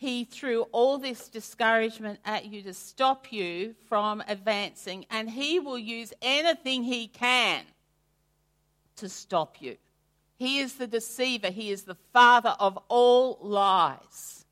he 0.00 0.24
threw 0.24 0.62
all 0.72 0.96
this 0.96 1.28
discouragement 1.28 2.20
at 2.24 2.46
you 2.46 2.62
to 2.62 2.72
stop 2.72 3.30
you 3.30 3.74
from 3.86 4.22
advancing, 4.26 5.04
and 5.10 5.28
he 5.28 5.60
will 5.60 5.78
use 5.78 6.10
anything 6.22 6.82
he 6.82 7.06
can 7.06 7.62
to 8.96 9.10
stop 9.10 9.60
you. 9.60 9.76
He 10.38 10.60
is 10.60 10.76
the 10.76 10.86
deceiver, 10.86 11.50
he 11.50 11.70
is 11.70 11.82
the 11.82 11.98
father 12.14 12.56
of 12.58 12.78
all 12.88 13.40
lies. 13.42 14.46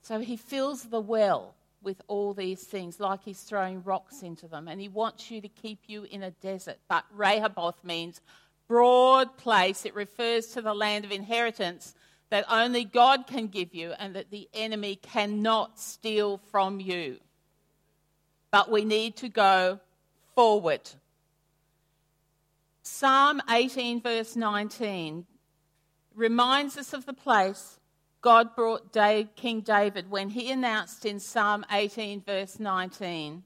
So 0.00 0.18
he 0.18 0.36
fills 0.36 0.82
the 0.82 1.00
well 1.00 1.54
with 1.82 2.02
all 2.08 2.34
these 2.34 2.64
things, 2.64 2.98
like 2.98 3.22
he's 3.22 3.42
throwing 3.42 3.84
rocks 3.84 4.22
into 4.22 4.48
them, 4.48 4.66
and 4.66 4.80
he 4.80 4.88
wants 4.88 5.30
you 5.30 5.40
to 5.40 5.48
keep 5.48 5.84
you 5.86 6.02
in 6.02 6.24
a 6.24 6.32
desert. 6.32 6.78
But 6.88 7.04
Rehoboth 7.14 7.84
means 7.84 8.20
broad 8.72 9.36
place. 9.36 9.84
It 9.84 9.94
refers 9.94 10.46
to 10.54 10.62
the 10.62 10.72
land 10.72 11.04
of 11.04 11.12
inheritance 11.12 11.94
that 12.30 12.46
only 12.50 12.84
God 12.84 13.26
can 13.26 13.48
give 13.48 13.74
you 13.74 13.92
and 13.98 14.16
that 14.16 14.30
the 14.30 14.48
enemy 14.54 14.96
cannot 14.96 15.78
steal 15.78 16.38
from 16.50 16.80
you. 16.80 17.18
But 18.50 18.70
we 18.70 18.86
need 18.86 19.14
to 19.16 19.28
go 19.28 19.78
forward. 20.34 20.88
Psalm 22.82 23.42
18, 23.50 24.00
verse 24.00 24.36
19, 24.36 25.26
reminds 26.14 26.78
us 26.78 26.94
of 26.94 27.04
the 27.04 27.12
place 27.12 27.78
God 28.22 28.56
brought 28.56 28.96
King 29.36 29.60
David 29.60 30.10
when 30.10 30.30
he 30.30 30.50
announced 30.50 31.04
in 31.04 31.20
Psalm 31.20 31.66
18, 31.70 32.22
verse 32.22 32.58
19 32.58 33.42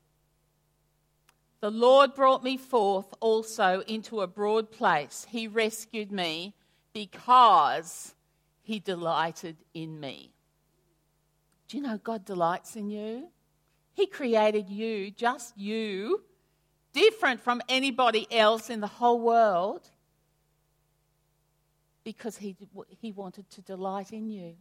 the 1.66 1.70
Lord 1.72 2.14
brought 2.14 2.44
me 2.44 2.56
forth 2.56 3.12
also 3.18 3.82
into 3.88 4.20
a 4.20 4.28
broad 4.28 4.70
place. 4.70 5.26
He 5.28 5.48
rescued 5.48 6.12
me 6.12 6.54
because 6.92 8.14
he 8.62 8.78
delighted 8.78 9.56
in 9.74 9.98
me. 9.98 10.32
Do 11.66 11.76
you 11.76 11.82
know 11.82 11.98
God 11.98 12.24
delights 12.24 12.76
in 12.76 12.88
you? 12.88 13.30
He 13.94 14.06
created 14.06 14.68
you, 14.70 15.10
just 15.10 15.58
you, 15.58 16.22
different 16.92 17.40
from 17.40 17.60
anybody 17.68 18.28
else 18.30 18.70
in 18.70 18.78
the 18.78 18.86
whole 18.86 19.20
world, 19.20 19.90
because 22.04 22.36
He, 22.36 22.54
he 23.00 23.10
wanted 23.10 23.50
to 23.50 23.60
delight 23.60 24.12
in 24.12 24.30
you. 24.30 24.54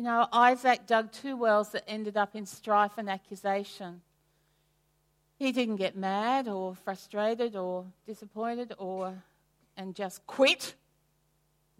You 0.00 0.06
know, 0.06 0.26
Isaac 0.32 0.86
dug 0.86 1.12
two 1.12 1.36
wells 1.36 1.72
that 1.72 1.84
ended 1.86 2.16
up 2.16 2.34
in 2.34 2.46
strife 2.46 2.92
and 2.96 3.10
accusation. 3.10 4.00
He 5.38 5.52
didn't 5.52 5.76
get 5.76 5.94
mad 5.94 6.48
or 6.48 6.74
frustrated 6.74 7.54
or 7.54 7.84
disappointed 8.06 8.72
or 8.78 9.22
and 9.76 9.94
just 9.94 10.26
quit. 10.26 10.74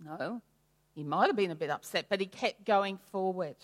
No. 0.04 0.42
He 0.94 1.02
might 1.02 1.28
have 1.28 1.36
been 1.36 1.50
a 1.50 1.54
bit 1.54 1.70
upset, 1.70 2.10
but 2.10 2.20
he 2.20 2.26
kept 2.26 2.66
going 2.66 2.98
forward. 3.10 3.56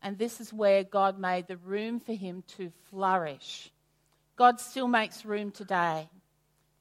And 0.00 0.16
this 0.16 0.40
is 0.40 0.50
where 0.50 0.82
God 0.82 1.18
made 1.18 1.46
the 1.46 1.58
room 1.58 2.00
for 2.00 2.14
him 2.14 2.42
to 2.56 2.72
flourish. 2.88 3.70
God 4.34 4.60
still 4.60 4.88
makes 4.88 5.26
room 5.26 5.50
today. 5.50 6.08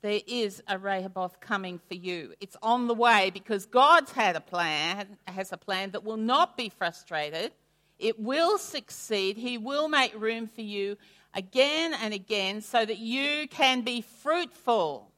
There 0.01 0.21
is 0.27 0.63
a 0.67 0.77
Rehoboth 0.77 1.41
coming 1.41 1.79
for 1.87 1.95
you. 1.95 2.33
It's 2.39 2.55
on 2.63 2.87
the 2.87 2.93
way 2.93 3.31
because 3.33 3.65
God's 3.65 4.11
had 4.11 4.35
a 4.37 4.41
plan, 4.41 5.17
has 5.27 5.51
a 5.51 5.57
plan 5.57 5.91
that 5.91 6.05
will 6.05 6.17
not 6.17 6.55
be 6.55 6.69
frustrated. 6.69 7.51
It 7.97 8.17
will 8.17 8.57
succeed. 8.57 9.35
He 9.35 9.57
will 9.57 9.89
make 9.89 10.19
room 10.19 10.47
for 10.47 10.61
you 10.61 10.95
again 11.33 11.93
and 11.93 12.13
again 12.13 12.61
so 12.61 12.85
that 12.85 12.97
you 12.97 13.47
can 13.49 13.81
be 13.81 14.01
fruitful 14.01 15.11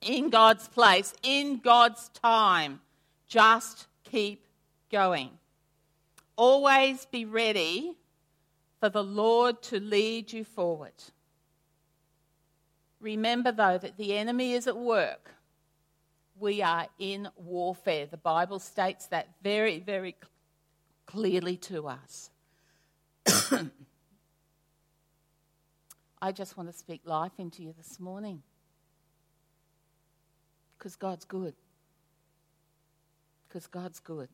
in 0.00 0.30
God's 0.30 0.68
place, 0.68 1.12
in 1.22 1.58
God's 1.58 2.08
time. 2.10 2.80
Just 3.28 3.86
keep 4.04 4.46
going. 4.90 5.30
Always 6.36 7.04
be 7.06 7.26
ready 7.26 7.94
for 8.80 8.88
the 8.88 9.04
Lord 9.04 9.62
to 9.64 9.78
lead 9.78 10.32
you 10.32 10.44
forward. 10.44 10.94
Remember, 13.02 13.52
though, 13.52 13.76
that 13.76 13.98
the 13.98 14.16
enemy 14.16 14.54
is 14.54 14.66
at 14.66 14.78
work. 14.78 15.34
We 16.38 16.62
are 16.62 16.86
in 16.98 17.28
warfare. 17.36 18.06
The 18.06 18.16
Bible 18.16 18.58
states 18.58 19.08
that 19.08 19.28
very, 19.42 19.80
very 19.80 20.16
clearly 21.04 21.58
to 21.58 21.88
us. 21.88 22.30
I 26.22 26.32
just 26.32 26.56
want 26.56 26.70
to 26.70 26.76
speak 26.76 27.02
life 27.04 27.32
into 27.38 27.62
you 27.62 27.74
this 27.76 28.00
morning 28.00 28.42
because 30.78 30.96
God's 30.96 31.24
good 31.24 31.54
because 33.52 33.66
God's 33.66 34.00
good. 34.00 34.28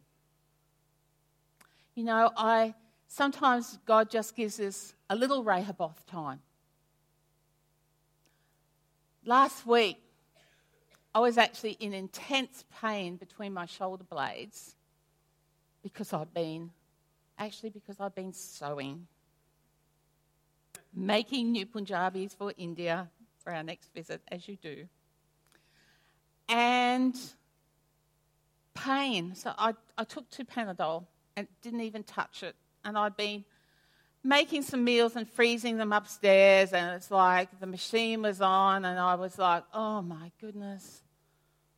You 1.97 2.05
know, 2.05 2.31
I 2.37 2.75
sometimes 3.09 3.79
God 3.85 4.11
just 4.11 4.37
gives 4.37 4.61
us 4.61 4.95
a 5.11 5.17
little 5.17 5.43
Rehoboth 5.43 6.07
time. 6.07 6.41
Last 9.29 9.67
week, 9.67 10.01
I 11.15 11.21
was 11.21 11.37
actually 11.37 11.73
in 11.73 11.93
intense 11.93 12.65
pain 12.81 13.17
between 13.17 13.53
my 13.53 13.67
shoulder 13.67 14.05
blades 14.05 14.75
because 15.83 16.15
I've 16.15 16.33
been, 16.33 16.71
actually, 17.39 17.69
because 17.69 18.01
I've 18.01 18.15
been 18.15 18.33
sewing, 18.33 19.07
making 20.95 21.53
new 21.53 21.67
Punjabis 21.67 22.33
for 22.33 22.55
India 22.57 23.11
for 23.45 23.53
our 23.53 23.63
next 23.63 23.93
visit, 23.93 24.23
as 24.29 24.49
you 24.49 24.57
do. 24.57 24.89
And 26.49 27.15
pain. 28.73 29.35
So 29.35 29.53
I, 29.59 29.75
I 29.99 30.05
took 30.05 30.31
two 30.31 30.47
Panadol 30.47 31.05
and 31.37 31.47
didn't 31.61 31.83
even 31.83 32.03
touch 32.03 32.43
it. 32.43 32.57
And 32.83 32.97
I'd 32.97 33.15
been 33.15 33.45
making 34.29 34.63
some 34.63 34.85
meals 34.85 35.17
and 35.17 35.29
freezing 35.29 35.79
them 35.79 35.93
upstairs. 35.93 36.73
And 36.73 36.95
it's 36.95 37.11
like 37.11 37.49
the 37.61 37.67
machine 37.67 38.23
was 38.23 38.41
on, 38.41 38.85
and 38.85 38.99
I 38.99 39.15
was 39.15 39.39
like, 39.39 39.65
oh 39.73 40.03
my 40.03 40.31
goodness. 40.41 41.03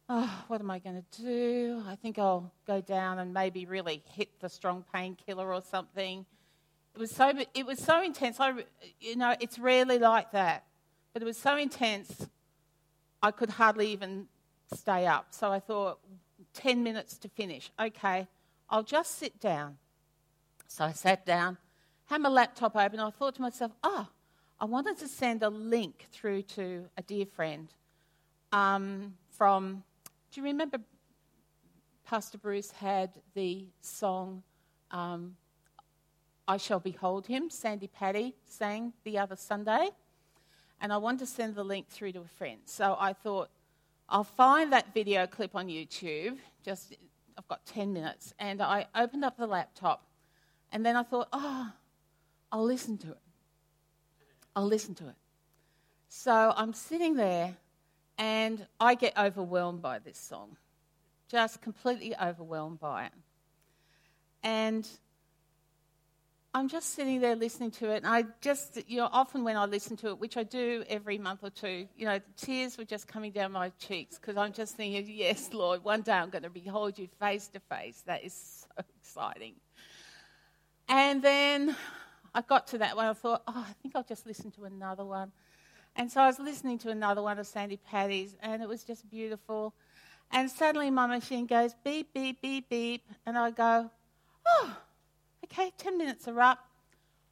Oh, 0.08 0.44
what 0.48 0.60
am 0.60 0.72
I 0.72 0.80
going 0.80 1.00
to 1.00 1.22
do? 1.22 1.84
I 1.86 1.94
think 1.94 2.18
I'll 2.18 2.52
go 2.66 2.80
down 2.80 3.20
and 3.20 3.32
maybe 3.32 3.64
really 3.64 4.02
hit 4.12 4.40
the 4.40 4.48
strong 4.48 4.84
painkiller 4.92 5.54
or 5.54 5.62
something. 5.62 6.26
It 6.96 6.98
was 6.98 7.12
so, 7.12 7.32
it 7.54 7.64
was 7.64 7.78
so 7.78 8.02
intense. 8.02 8.40
I, 8.40 8.52
you 8.98 9.14
know, 9.14 9.36
it's 9.38 9.56
rarely 9.56 9.98
like 9.98 10.32
that, 10.32 10.64
but 11.12 11.22
it 11.22 11.24
was 11.24 11.36
so 11.38 11.56
intense. 11.56 12.26
I 13.22 13.30
could 13.30 13.50
hardly 13.50 13.92
even 13.92 14.26
stay 14.74 15.06
up. 15.06 15.28
So 15.30 15.52
I 15.52 15.60
thought, 15.60 16.00
10 16.54 16.82
minutes 16.82 17.16
to 17.18 17.28
finish. 17.28 17.70
Okay, 17.80 18.26
I'll 18.68 18.82
just 18.82 19.16
sit 19.16 19.38
down. 19.40 19.78
So 20.66 20.84
I 20.84 20.92
sat 20.92 21.24
down, 21.24 21.56
had 22.11 22.20
my 22.20 22.29
laptop 22.29 22.75
open. 22.75 22.99
I 22.99 23.11
thought 23.11 23.37
to 23.37 23.40
myself, 23.40 23.70
oh, 23.85 24.09
I 24.59 24.64
wanted 24.64 24.99
to 24.99 25.07
send 25.07 25.44
a 25.44 25.49
link 25.49 26.07
through 26.11 26.42
to 26.42 26.87
a 26.96 27.03
dear 27.03 27.25
friend 27.25 27.73
um, 28.51 29.14
from, 29.31 29.85
do 30.33 30.40
you 30.40 30.44
remember 30.44 30.79
Pastor 32.05 32.37
Bruce 32.37 32.73
had 32.73 33.11
the 33.35 33.66
song 33.81 34.42
um, 34.90 35.37
I 36.49 36.57
Shall 36.57 36.81
Behold 36.81 37.29
Him? 37.29 37.49
Sandi 37.49 37.87
Patty 37.87 38.35
sang 38.44 38.92
the 39.05 39.16
other 39.18 39.37
Sunday. 39.37 39.90
And 40.81 40.92
I 40.92 40.96
wanted 40.96 41.20
to 41.20 41.27
send 41.27 41.55
the 41.55 41.62
link 41.62 41.88
through 41.88 42.11
to 42.12 42.23
a 42.23 42.29
friend. 42.38 42.59
So 42.64 42.96
I 42.99 43.12
thought, 43.12 43.51
I'll 44.09 44.25
find 44.25 44.73
that 44.73 44.92
video 44.92 45.29
clip 45.29 45.55
on 45.55 45.68
YouTube. 45.68 46.38
Just, 46.64 46.96
I've 47.38 47.46
got 47.46 47.64
10 47.66 47.92
minutes. 47.92 48.35
And 48.40 48.61
I 48.61 48.87
opened 48.96 49.25
up 49.25 49.37
the 49.37 49.46
laptop. 49.46 50.07
And 50.73 50.85
then 50.85 50.96
I 50.96 51.05
thought, 51.05 51.29
oh, 51.33 51.70
I'll 52.52 52.64
listen 52.64 52.98
to 52.98 53.10
it. 53.10 53.18
I'll 54.56 54.66
listen 54.66 54.94
to 54.96 55.08
it. 55.08 55.14
So 56.08 56.52
I'm 56.56 56.72
sitting 56.72 57.14
there 57.14 57.56
and 58.18 58.66
I 58.78 58.94
get 58.94 59.16
overwhelmed 59.16 59.80
by 59.80 60.00
this 60.00 60.18
song. 60.18 60.56
Just 61.28 61.62
completely 61.62 62.14
overwhelmed 62.20 62.80
by 62.80 63.06
it. 63.06 63.12
And 64.42 64.88
I'm 66.52 66.68
just 66.68 66.94
sitting 66.94 67.20
there 67.20 67.36
listening 67.36 67.70
to 67.72 67.90
it, 67.90 67.98
and 67.98 68.08
I 68.08 68.24
just, 68.40 68.76
you 68.88 68.96
know, 68.96 69.08
often 69.12 69.44
when 69.44 69.56
I 69.56 69.66
listen 69.66 69.96
to 69.98 70.08
it, 70.08 70.18
which 70.18 70.36
I 70.36 70.42
do 70.42 70.82
every 70.88 71.16
month 71.16 71.44
or 71.44 71.50
two, 71.50 71.86
you 71.96 72.06
know, 72.06 72.18
tears 72.36 72.76
were 72.76 72.84
just 72.84 73.06
coming 73.06 73.30
down 73.30 73.52
my 73.52 73.70
cheeks 73.78 74.18
because 74.18 74.36
I'm 74.36 74.52
just 74.52 74.76
thinking, 74.76 75.06
yes, 75.16 75.50
Lord, 75.52 75.84
one 75.84 76.02
day 76.02 76.10
I'm 76.10 76.28
going 76.28 76.42
to 76.42 76.50
behold 76.50 76.98
you 76.98 77.06
face 77.20 77.46
to 77.48 77.60
face. 77.60 78.02
That 78.06 78.24
is 78.24 78.34
so 78.34 78.84
exciting. 79.00 79.54
And 80.88 81.22
then 81.22 81.76
I 82.34 82.42
got 82.42 82.66
to 82.68 82.78
that 82.78 82.96
one, 82.96 83.06
I 83.06 83.12
thought, 83.12 83.42
oh, 83.46 83.66
I 83.68 83.72
think 83.82 83.96
I'll 83.96 84.04
just 84.04 84.26
listen 84.26 84.50
to 84.52 84.64
another 84.64 85.04
one. 85.04 85.32
And 85.96 86.10
so 86.10 86.20
I 86.20 86.26
was 86.26 86.38
listening 86.38 86.78
to 86.80 86.90
another 86.90 87.22
one 87.22 87.38
of 87.38 87.46
Sandi 87.46 87.76
Patty's, 87.76 88.36
and 88.40 88.62
it 88.62 88.68
was 88.68 88.84
just 88.84 89.10
beautiful. 89.10 89.74
And 90.30 90.50
suddenly 90.50 90.90
my 90.90 91.06
machine 91.06 91.46
goes 91.46 91.74
beep, 91.82 92.14
beep, 92.14 92.40
beep, 92.40 92.68
beep, 92.68 93.04
and 93.26 93.36
I 93.36 93.50
go, 93.50 93.90
oh, 94.46 94.76
okay, 95.44 95.72
10 95.76 95.98
minutes 95.98 96.28
are 96.28 96.40
up. 96.40 96.58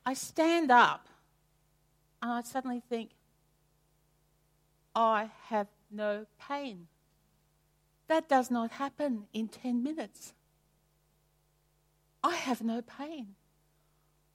I 0.04 0.14
stand 0.14 0.70
up 0.70 1.08
and 2.20 2.32
I 2.32 2.42
suddenly 2.42 2.82
think, 2.88 3.10
I 4.94 5.30
have 5.44 5.68
no 5.90 6.26
pain. 6.40 6.88
That 8.08 8.28
does 8.28 8.50
not 8.50 8.72
happen 8.72 9.28
in 9.32 9.48
10 9.48 9.82
minutes. 9.82 10.32
I 12.24 12.34
have 12.34 12.62
no 12.62 12.82
pain. 12.82 13.34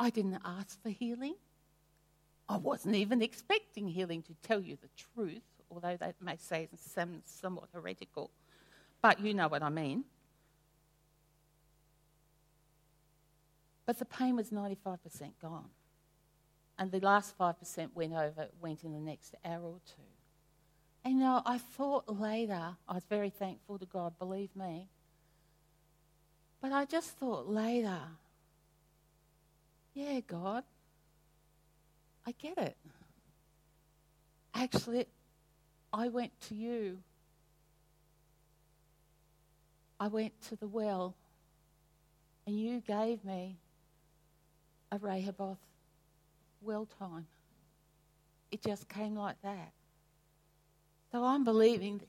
I 0.03 0.09
didn't 0.09 0.39
ask 0.43 0.81
for 0.83 0.89
healing. 0.89 1.35
I 2.49 2.57
wasn't 2.57 2.95
even 2.95 3.21
expecting 3.21 3.87
healing 3.87 4.21
to 4.23 4.33
tell 4.45 4.59
you 4.59 4.77
the 4.81 4.89
truth, 5.15 5.43
although 5.71 5.95
that 5.95 6.15
may 6.21 6.35
say 6.35 6.67
somewhat 7.25 7.69
heretical. 7.73 8.29
But 9.01 9.21
you 9.21 9.33
know 9.33 9.47
what 9.47 9.63
I 9.63 9.69
mean. 9.69 10.03
But 13.85 13.97
the 13.97 14.03
pain 14.03 14.35
was 14.35 14.49
95% 14.49 14.97
gone. 15.41 15.69
And 16.77 16.91
the 16.91 16.99
last 16.99 17.37
5% 17.37 17.89
went 17.95 18.11
over, 18.11 18.49
went 18.59 18.83
in 18.83 18.91
the 18.91 18.99
next 18.99 19.35
hour 19.45 19.61
or 19.63 19.79
two. 19.85 20.03
And 21.05 21.13
you 21.13 21.19
know, 21.21 21.41
I 21.45 21.59
thought 21.59 22.09
later, 22.09 22.75
I 22.89 22.93
was 22.93 23.05
very 23.09 23.29
thankful 23.29 23.79
to 23.79 23.85
God, 23.85 24.19
believe 24.19 24.53
me. 24.53 24.89
But 26.61 26.73
I 26.73 26.83
just 26.83 27.11
thought 27.11 27.47
later, 27.47 27.99
yeah, 29.93 30.19
God, 30.27 30.63
I 32.25 32.31
get 32.31 32.57
it. 32.57 32.77
Actually, 34.53 35.07
I 35.91 36.07
went 36.07 36.31
to 36.47 36.55
you. 36.55 36.99
I 39.99 40.07
went 40.07 40.33
to 40.49 40.55
the 40.55 40.67
well, 40.67 41.15
and 42.45 42.59
you 42.59 42.81
gave 42.81 43.23
me 43.23 43.57
a 44.91 44.97
Rehoboth 44.97 45.59
well 46.61 46.87
time. 46.99 47.27
It 48.51 48.61
just 48.61 48.87
came 48.89 49.15
like 49.15 49.41
that. 49.43 49.71
So 51.11 51.23
I'm 51.23 51.43
believing 51.43 52.01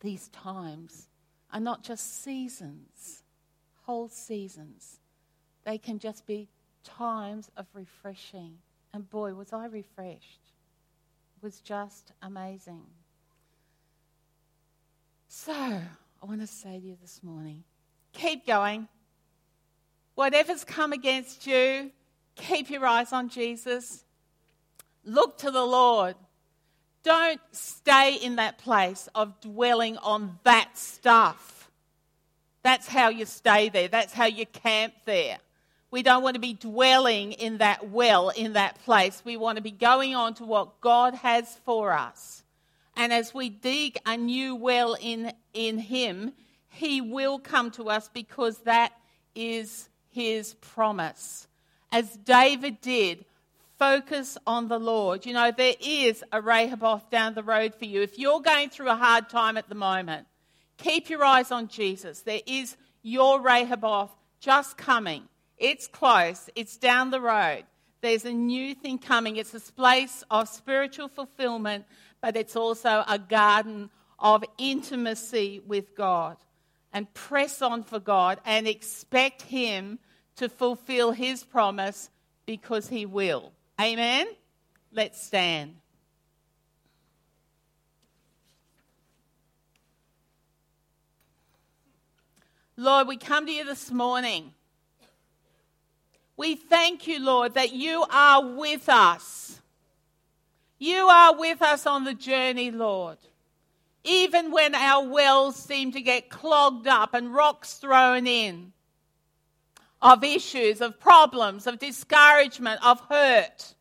these 0.00 0.28
times 0.28 1.08
are 1.52 1.60
not 1.60 1.82
just 1.82 2.22
seasons, 2.22 3.22
whole 3.84 4.08
seasons. 4.08 4.98
They 5.64 5.78
can 5.78 5.98
just 5.98 6.26
be 6.26 6.48
times 6.86 7.50
of 7.56 7.66
refreshing. 7.74 8.58
And 8.92 9.08
boy, 9.10 9.34
was 9.34 9.52
I 9.52 9.66
refreshed. 9.66 10.52
It 11.36 11.42
was 11.42 11.60
just 11.60 12.12
amazing. 12.22 12.86
So, 15.28 15.52
I 15.52 16.26
want 16.26 16.40
to 16.40 16.46
say 16.46 16.78
to 16.80 16.86
you 16.86 16.96
this 17.00 17.20
morning 17.22 17.64
keep 18.12 18.46
going. 18.46 18.88
Whatever's 20.14 20.64
come 20.64 20.94
against 20.94 21.46
you, 21.46 21.90
keep 22.34 22.70
your 22.70 22.86
eyes 22.86 23.12
on 23.12 23.28
Jesus. 23.28 24.04
Look 25.04 25.38
to 25.38 25.50
the 25.50 25.64
Lord. 25.64 26.14
Don't 27.02 27.40
stay 27.52 28.14
in 28.14 28.36
that 28.36 28.58
place 28.58 29.08
of 29.14 29.38
dwelling 29.40 29.98
on 29.98 30.38
that 30.44 30.78
stuff. 30.78 31.70
That's 32.62 32.88
how 32.88 33.10
you 33.10 33.26
stay 33.26 33.68
there. 33.68 33.88
That's 33.88 34.12
how 34.12 34.24
you 34.24 34.46
camp 34.46 34.94
there. 35.04 35.38
We 35.96 36.02
don't 36.02 36.22
want 36.22 36.34
to 36.34 36.40
be 36.40 36.52
dwelling 36.52 37.32
in 37.32 37.56
that 37.56 37.88
well, 37.88 38.28
in 38.28 38.52
that 38.52 38.78
place. 38.84 39.22
We 39.24 39.38
want 39.38 39.56
to 39.56 39.62
be 39.62 39.70
going 39.70 40.14
on 40.14 40.34
to 40.34 40.44
what 40.44 40.82
God 40.82 41.14
has 41.14 41.58
for 41.64 41.90
us. 41.90 42.42
And 42.94 43.14
as 43.14 43.32
we 43.32 43.48
dig 43.48 43.96
a 44.04 44.14
new 44.14 44.54
well 44.56 44.94
in, 45.00 45.32
in 45.54 45.78
Him, 45.78 46.34
He 46.68 47.00
will 47.00 47.38
come 47.38 47.70
to 47.70 47.88
us 47.88 48.10
because 48.12 48.58
that 48.64 48.92
is 49.34 49.88
His 50.10 50.52
promise. 50.60 51.48
As 51.90 52.14
David 52.14 52.82
did, 52.82 53.24
focus 53.78 54.36
on 54.46 54.68
the 54.68 54.78
Lord. 54.78 55.24
You 55.24 55.32
know, 55.32 55.50
there 55.50 55.76
is 55.80 56.22
a 56.30 56.42
Rehoboth 56.42 57.08
down 57.08 57.32
the 57.32 57.42
road 57.42 57.74
for 57.74 57.86
you. 57.86 58.02
If 58.02 58.18
you're 58.18 58.42
going 58.42 58.68
through 58.68 58.90
a 58.90 58.96
hard 58.96 59.30
time 59.30 59.56
at 59.56 59.70
the 59.70 59.74
moment, 59.74 60.26
keep 60.76 61.08
your 61.08 61.24
eyes 61.24 61.50
on 61.50 61.68
Jesus. 61.68 62.20
There 62.20 62.42
is 62.46 62.76
your 63.00 63.40
Rehoboth 63.40 64.10
just 64.40 64.76
coming. 64.76 65.26
It's 65.58 65.86
close, 65.86 66.50
it's 66.54 66.76
down 66.76 67.10
the 67.10 67.20
road. 67.20 67.64
There's 68.02 68.24
a 68.24 68.32
new 68.32 68.74
thing 68.74 68.98
coming. 68.98 69.36
It's 69.36 69.54
a 69.54 69.72
place 69.72 70.22
of 70.30 70.48
spiritual 70.48 71.08
fulfillment, 71.08 71.86
but 72.20 72.36
it's 72.36 72.54
also 72.54 73.02
a 73.08 73.18
garden 73.18 73.90
of 74.18 74.44
intimacy 74.58 75.60
with 75.66 75.96
God. 75.96 76.36
And 76.92 77.12
press 77.14 77.60
on 77.62 77.82
for 77.82 77.98
God 77.98 78.38
and 78.44 78.66
expect 78.66 79.42
Him 79.42 79.98
to 80.36 80.48
fulfill 80.48 81.12
His 81.12 81.42
promise 81.42 82.10
because 82.46 82.88
He 82.88 83.06
will. 83.06 83.52
Amen? 83.80 84.28
Let's 84.92 85.20
stand. 85.20 85.76
Lord, 92.76 93.08
we 93.08 93.16
come 93.16 93.46
to 93.46 93.52
you 93.52 93.64
this 93.64 93.90
morning 93.90 94.52
we 96.36 96.54
thank 96.54 97.06
you, 97.06 97.24
Lord, 97.24 97.54
that 97.54 97.72
you 97.72 98.04
are 98.10 98.44
with 98.44 98.88
us. 98.88 99.60
You 100.78 101.06
are 101.08 101.36
with 101.36 101.62
us 101.62 101.86
on 101.86 102.04
the 102.04 102.14
journey, 102.14 102.70
Lord. 102.70 103.18
Even 104.04 104.50
when 104.50 104.74
our 104.74 105.08
wells 105.08 105.56
seem 105.56 105.92
to 105.92 106.00
get 106.00 106.30
clogged 106.30 106.86
up 106.86 107.14
and 107.14 107.34
rocks 107.34 107.74
thrown 107.74 108.26
in 108.26 108.72
of 110.02 110.22
issues, 110.22 110.80
of 110.80 111.00
problems, 111.00 111.66
of 111.66 111.78
discouragement, 111.78 112.84
of 112.84 113.00
hurt, 113.08 113.74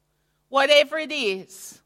whatever 0.50 0.98
it 0.98 1.12
is. 1.12 1.82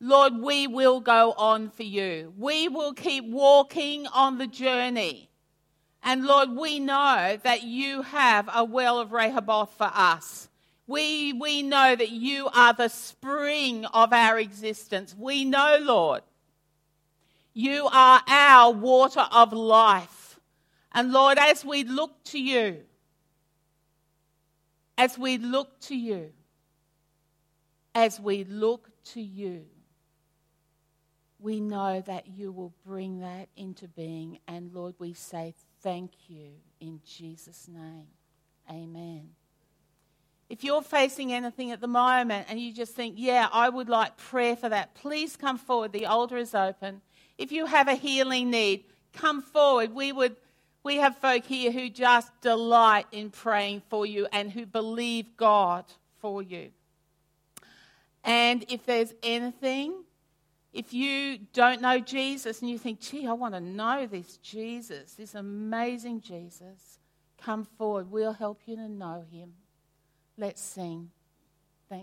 Lord, 0.00 0.38
we 0.38 0.66
will 0.66 1.00
go 1.00 1.32
on 1.32 1.70
for 1.70 1.82
you. 1.82 2.32
We 2.36 2.68
will 2.68 2.92
keep 2.92 3.24
walking 3.24 4.06
on 4.08 4.38
the 4.38 4.46
journey. 4.46 5.27
And 6.02 6.24
Lord, 6.24 6.50
we 6.50 6.78
know 6.78 7.38
that 7.42 7.62
you 7.64 8.02
have 8.02 8.48
a 8.54 8.64
well 8.64 8.98
of 8.98 9.12
Rehoboth 9.12 9.74
for 9.76 9.90
us. 9.92 10.48
We, 10.86 11.34
we 11.34 11.62
know 11.62 11.94
that 11.94 12.10
you 12.10 12.48
are 12.48 12.72
the 12.72 12.88
spring 12.88 13.84
of 13.86 14.12
our 14.12 14.38
existence. 14.38 15.14
We 15.18 15.44
know, 15.44 15.78
Lord, 15.82 16.22
you 17.52 17.88
are 17.92 18.22
our 18.26 18.72
water 18.72 19.26
of 19.30 19.52
life. 19.52 20.40
And 20.92 21.12
Lord, 21.12 21.36
as 21.38 21.64
we 21.64 21.84
look 21.84 22.12
to 22.26 22.40
you, 22.40 22.78
as 24.96 25.18
we 25.18 25.36
look 25.36 25.78
to 25.82 25.96
you, 25.96 26.32
as 27.94 28.18
we 28.18 28.44
look 28.44 28.88
to 29.12 29.20
you, 29.20 29.66
we 31.38 31.60
know 31.60 32.00
that 32.00 32.26
you 32.28 32.50
will 32.50 32.72
bring 32.86 33.20
that 33.20 33.48
into 33.56 33.86
being. 33.88 34.38
And 34.48 34.72
Lord, 34.72 34.94
we 34.98 35.12
say 35.12 35.54
thank 35.82 36.12
you 36.28 36.50
in 36.80 37.00
Jesus' 37.06 37.68
name. 37.68 38.06
Amen. 38.70 39.30
If 40.48 40.64
you're 40.64 40.82
facing 40.82 41.32
anything 41.32 41.72
at 41.72 41.80
the 41.80 41.88
moment 41.88 42.46
and 42.48 42.58
you 42.58 42.72
just 42.72 42.94
think, 42.94 43.16
yeah, 43.18 43.48
I 43.52 43.68
would 43.68 43.88
like 43.88 44.16
prayer 44.16 44.56
for 44.56 44.68
that, 44.68 44.94
please 44.94 45.36
come 45.36 45.58
forward. 45.58 45.92
The 45.92 46.06
altar 46.06 46.38
is 46.38 46.54
open. 46.54 47.02
If 47.36 47.52
you 47.52 47.66
have 47.66 47.86
a 47.86 47.94
healing 47.94 48.50
need, 48.50 48.84
come 49.12 49.42
forward. 49.42 49.92
We 49.92 50.12
would 50.12 50.36
we 50.84 50.96
have 50.96 51.16
folk 51.18 51.44
here 51.44 51.70
who 51.70 51.90
just 51.90 52.30
delight 52.40 53.06
in 53.12 53.30
praying 53.30 53.82
for 53.90 54.06
you 54.06 54.26
and 54.32 54.50
who 54.50 54.64
believe 54.64 55.36
God 55.36 55.84
for 56.20 56.42
you. 56.42 56.70
And 58.24 58.64
if 58.68 58.86
there's 58.86 59.12
anything 59.22 60.04
if 60.72 60.92
you 60.92 61.38
don't 61.52 61.80
know 61.80 61.98
Jesus 61.98 62.60
and 62.60 62.70
you 62.70 62.78
think, 62.78 63.00
gee, 63.00 63.26
I 63.26 63.32
want 63.32 63.54
to 63.54 63.60
know 63.60 64.06
this 64.06 64.36
Jesus, 64.38 65.14
this 65.14 65.34
amazing 65.34 66.20
Jesus, 66.20 66.98
come 67.40 67.64
forward. 67.64 68.10
We'll 68.10 68.32
help 68.32 68.60
you 68.66 68.76
to 68.76 68.88
know 68.88 69.24
him. 69.30 69.54
Let's 70.36 70.62
sing. 70.62 71.10